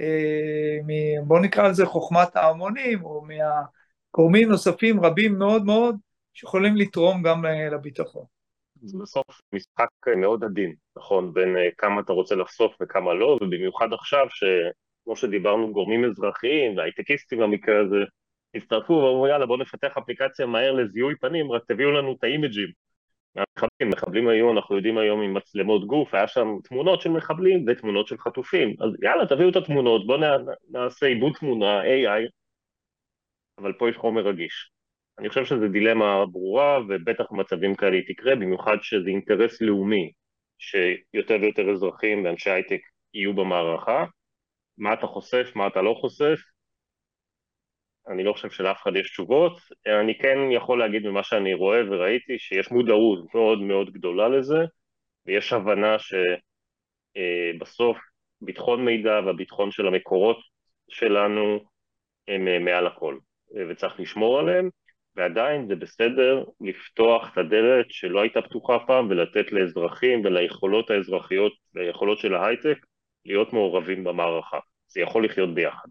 [0.00, 5.96] אה, מ, בוא נקרא לזה חוכמת ההמונים, או מהגורמים נוספים רבים מאוד מאוד,
[6.34, 8.24] שיכולים לתרום גם לביטחון.
[8.82, 13.88] זה בסוף משחק מאוד עדין, נכון, בין אה, כמה אתה רוצה לחשוף וכמה לא, ובמיוחד
[13.92, 17.96] עכשיו שכמו שדיברנו גורמים אזרחיים והייטקיסטים במקרה הזה
[18.54, 22.68] הצטרפו ואמרו יאללה בואו נפתח אפליקציה מהר לזיהוי פנים, רק תביאו לנו את האימג'ים
[23.36, 28.06] מהמחבלים, מחבלים היו, אנחנו יודעים היום עם מצלמות גוף, היה שם תמונות של מחבלים ותמונות
[28.06, 30.20] של חטופים, אז יאללה תביאו את התמונות, בואו
[30.70, 32.30] נעשה עיבוד תמונה, AI,
[33.58, 34.70] אבל פה יש חומר רגיש.
[35.18, 40.12] אני חושב שזו דילמה ברורה, ובטח במצבים כאלה היא תקרה, במיוחד שזה אינטרס לאומי
[40.58, 42.80] שיותר ויותר אזרחים ואנשי הייטק
[43.14, 44.04] יהיו במערכה.
[44.78, 46.38] מה אתה חושף, מה אתה לא חושף,
[48.08, 49.58] אני לא חושב שלאף אחד יש תשובות.
[49.86, 54.64] אני כן יכול להגיד ממה שאני רואה וראיתי שיש מודעות מאוד מאוד גדולה לזה,
[55.26, 55.96] ויש הבנה
[57.58, 58.02] שבסוף אה,
[58.40, 60.38] ביטחון מידע והביטחון של המקורות
[60.88, 61.58] שלנו
[62.28, 63.18] הם אה, מעל הכל,
[63.68, 64.70] וצריך לשמור עליהם.
[65.16, 72.18] ועדיין זה בסדר לפתוח את הדלת שלא הייתה פתוחה פעם ולתת לאזרחים וליכולות האזרחיות והיכולות
[72.18, 72.78] של ההייטק
[73.26, 74.58] להיות מעורבים במערכה.
[74.86, 75.88] זה יכול לחיות ביחד.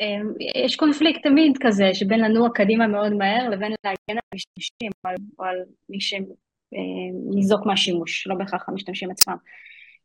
[0.00, 0.32] אמ,
[0.64, 4.90] יש קונפליקט תמיד כזה שבין לנוע קדימה מאוד מהר לבין להגן על משתמשים
[5.38, 5.56] או על
[5.88, 9.36] מי שניזוק מהשימוש, לא בהכרח המשתמשים עצמם.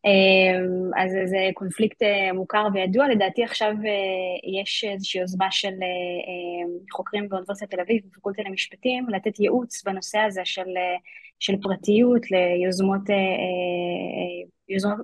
[0.06, 6.86] אמ, אז זה קונפליקט אה, מוכר וידוע, לדעתי עכשיו אה, יש איזושהי יוזמה של אה,
[6.92, 10.68] חוקרים באוניברסיטת תל אביב, בפקולטה למשפטים, לתת ייעוץ בנושא הזה של,
[11.40, 13.02] של פרטיות ליוזמות
[14.70, 14.98] יוזמות,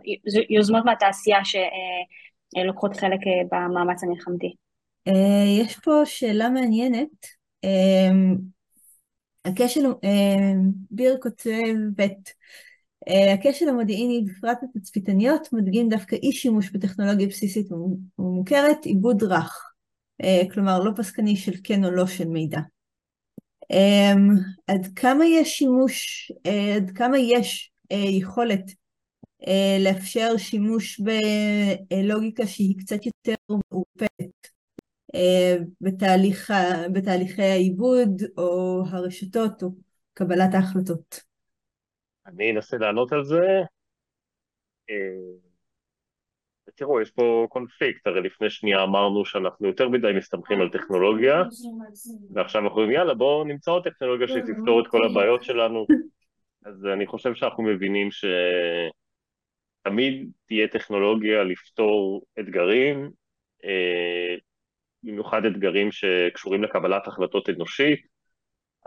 [0.50, 3.20] יוזמות מהתעשייה שלוקחות חלק
[3.52, 4.56] במאמץ המלחמתי.
[5.60, 7.26] יש פה שאלה מעניינת.
[9.46, 9.86] הכשל,
[10.92, 12.34] ביר כותב בית
[13.08, 17.68] אה, הכשל המודיעיני, בפרט בתצפיתניות, מדגים דווקא אי שימוש בטכנולוגיה בסיסית
[18.20, 19.74] ומוכרת, עיבוד רך,
[20.24, 22.60] אה, כלומר לא פסקני של כן או לא של מידע.
[23.72, 24.14] אה,
[24.68, 26.32] עד כמה יש שימוש,
[26.76, 28.72] עד כמה יש יכולת
[29.80, 31.02] לאפשר שימוש
[31.90, 34.59] בלוגיקה שהיא קצת יותר מעורפלת
[35.82, 36.52] בתהליך,
[36.94, 39.70] בתהליכי העיבוד או הרשתות או
[40.14, 41.20] קבלת ההחלטות.
[42.26, 43.62] אני אנסה לענות על זה.
[44.90, 45.50] אה,
[46.76, 51.44] תראו, יש פה קונפליקט, הרי לפני שנייה אמרנו שאנחנו יותר מדי מסתמכים על טכנולוגיה,
[52.34, 55.86] ועכשיו אנחנו אומרים, יאללה, בואו נמצא עוד טכנולוגיה שתפתור את כל הבעיות שלנו.
[56.66, 58.10] אז אני חושב שאנחנו מבינים
[59.82, 63.12] שתמיד תהיה טכנולוגיה לפתור אתגרים,
[63.64, 64.36] אה,
[65.04, 68.00] במיוחד אתגרים שקשורים לקבלת החלטות אנושית,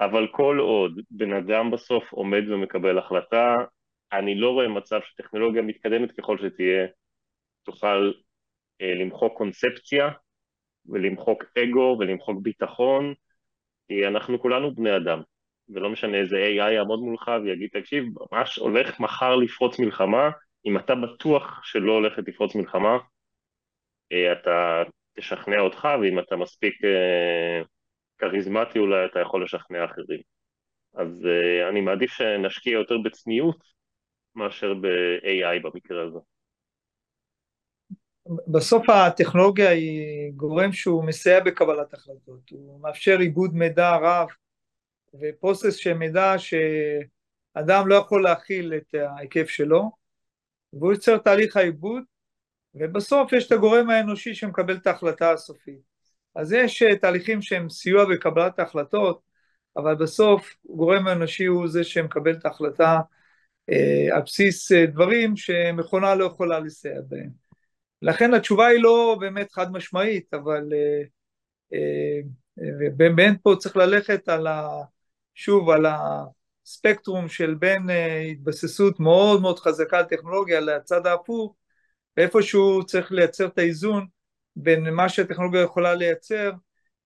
[0.00, 3.56] אבל כל עוד בן אדם בסוף עומד ומקבל החלטה,
[4.12, 6.86] אני לא רואה מצב שטכנולוגיה מתקדמת ככל שתהיה,
[7.62, 8.12] תוכל
[8.80, 10.08] אה, למחוק קונספציה
[10.86, 13.14] ולמחוק אגו ולמחוק ביטחון,
[13.88, 15.22] כי אנחנו כולנו בני אדם,
[15.68, 20.30] ולא משנה איזה AI יעמוד מולך ויגיד, תקשיב, ממש הולך מחר לפרוץ מלחמה,
[20.66, 22.98] אם אתה בטוח שלא הולכת לפרוץ מלחמה,
[24.12, 24.82] אה, אתה
[25.16, 27.62] תשכנע אותך, ואם אתה מספיק אה,
[28.18, 30.20] כריזמטי אולי אתה יכול לשכנע אחרים.
[30.94, 33.56] אז אה, אני מעדיף שנשקיע יותר בצניעות
[34.34, 36.18] מאשר ב-AI במקרה הזה.
[38.48, 44.28] בסוף הטכנולוגיה היא גורם שהוא מסייע בקבלת החלטות, הוא מאפשר עיבוד מידע רב
[45.20, 49.90] ופרוסס של מידע שאדם לא יכול להכיל את ההיקף שלו
[50.72, 52.02] והוא יוצר תהליך העיבוד
[52.74, 55.80] ובסוף יש את הגורם האנושי שמקבל את ההחלטה הסופית.
[56.34, 59.20] אז יש אה, תהליכים שהם סיוע בקבלת ההחלטות,
[59.76, 63.00] אבל בסוף גורם האנושי הוא זה שמקבל את ההחלטה
[63.70, 67.30] אה, על בסיס אה, דברים שמכונה לא יכולה לסייע בהם.
[68.02, 71.02] לכן התשובה היא לא באמת חד משמעית, אבל אה,
[71.74, 74.68] אה, באמת פה צריך ללכת על ה...
[75.34, 81.54] שוב, על הספקטרום של בין אה, התבססות מאוד מאוד חזקה על טכנולוגיה לצד ההפוך,
[82.16, 84.06] ואיפשהו צריך לייצר את האיזון
[84.56, 86.52] בין מה שהטכנולוגיה יכולה לייצר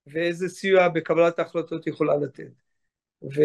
[0.07, 2.51] ואיזה סיוע בקבלת ההחלטות יכולה לתת.
[3.23, 3.43] ו...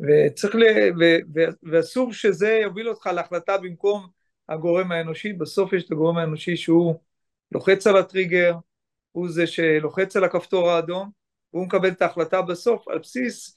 [0.00, 0.62] וצריך ל...
[1.00, 1.04] ו...
[1.34, 1.40] ו...
[1.62, 4.06] ואסור שזה יוביל אותך להחלטה במקום
[4.48, 6.94] הגורם האנושי, בסוף יש את הגורם האנושי שהוא
[7.52, 8.54] לוחץ על הטריגר,
[9.12, 11.10] הוא זה שלוחץ על הכפתור האדום,
[11.52, 13.56] והוא מקבל את ההחלטה בסוף על בסיס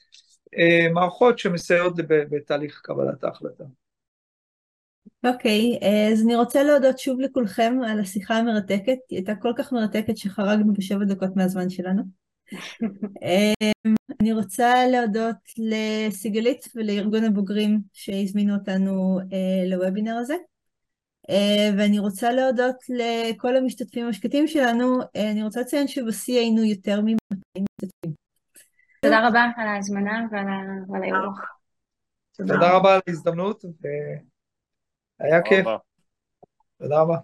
[0.57, 3.63] אה, מערכות שמסייעות בתהליך קבלת ההחלטה.
[5.25, 9.73] אוקיי, okay, אז אני רוצה להודות שוב לכולכם על השיחה המרתקת, היא הייתה כל כך
[9.73, 12.03] מרתקת שחרגנו בשבע דקות מהזמן שלנו.
[13.21, 20.35] אמ, אני רוצה להודות לסיגלית ולארגון הבוגרים שהזמינו אותנו uh, לוובינר הזה.
[21.31, 21.33] Uh,
[21.77, 25.01] ואני רוצה להודות לכל המשתתפים המשקטים שלנו.
[25.01, 28.13] Uh, אני רוצה לציין שבשיא היינו יותר מ-200 משתתפים.
[29.01, 31.41] תודה רבה על ההזמנה ועל האירוח.
[32.37, 33.61] תודה רבה על ההזדמנות.
[35.19, 35.65] היה כיף.
[36.79, 37.17] תודה רבה.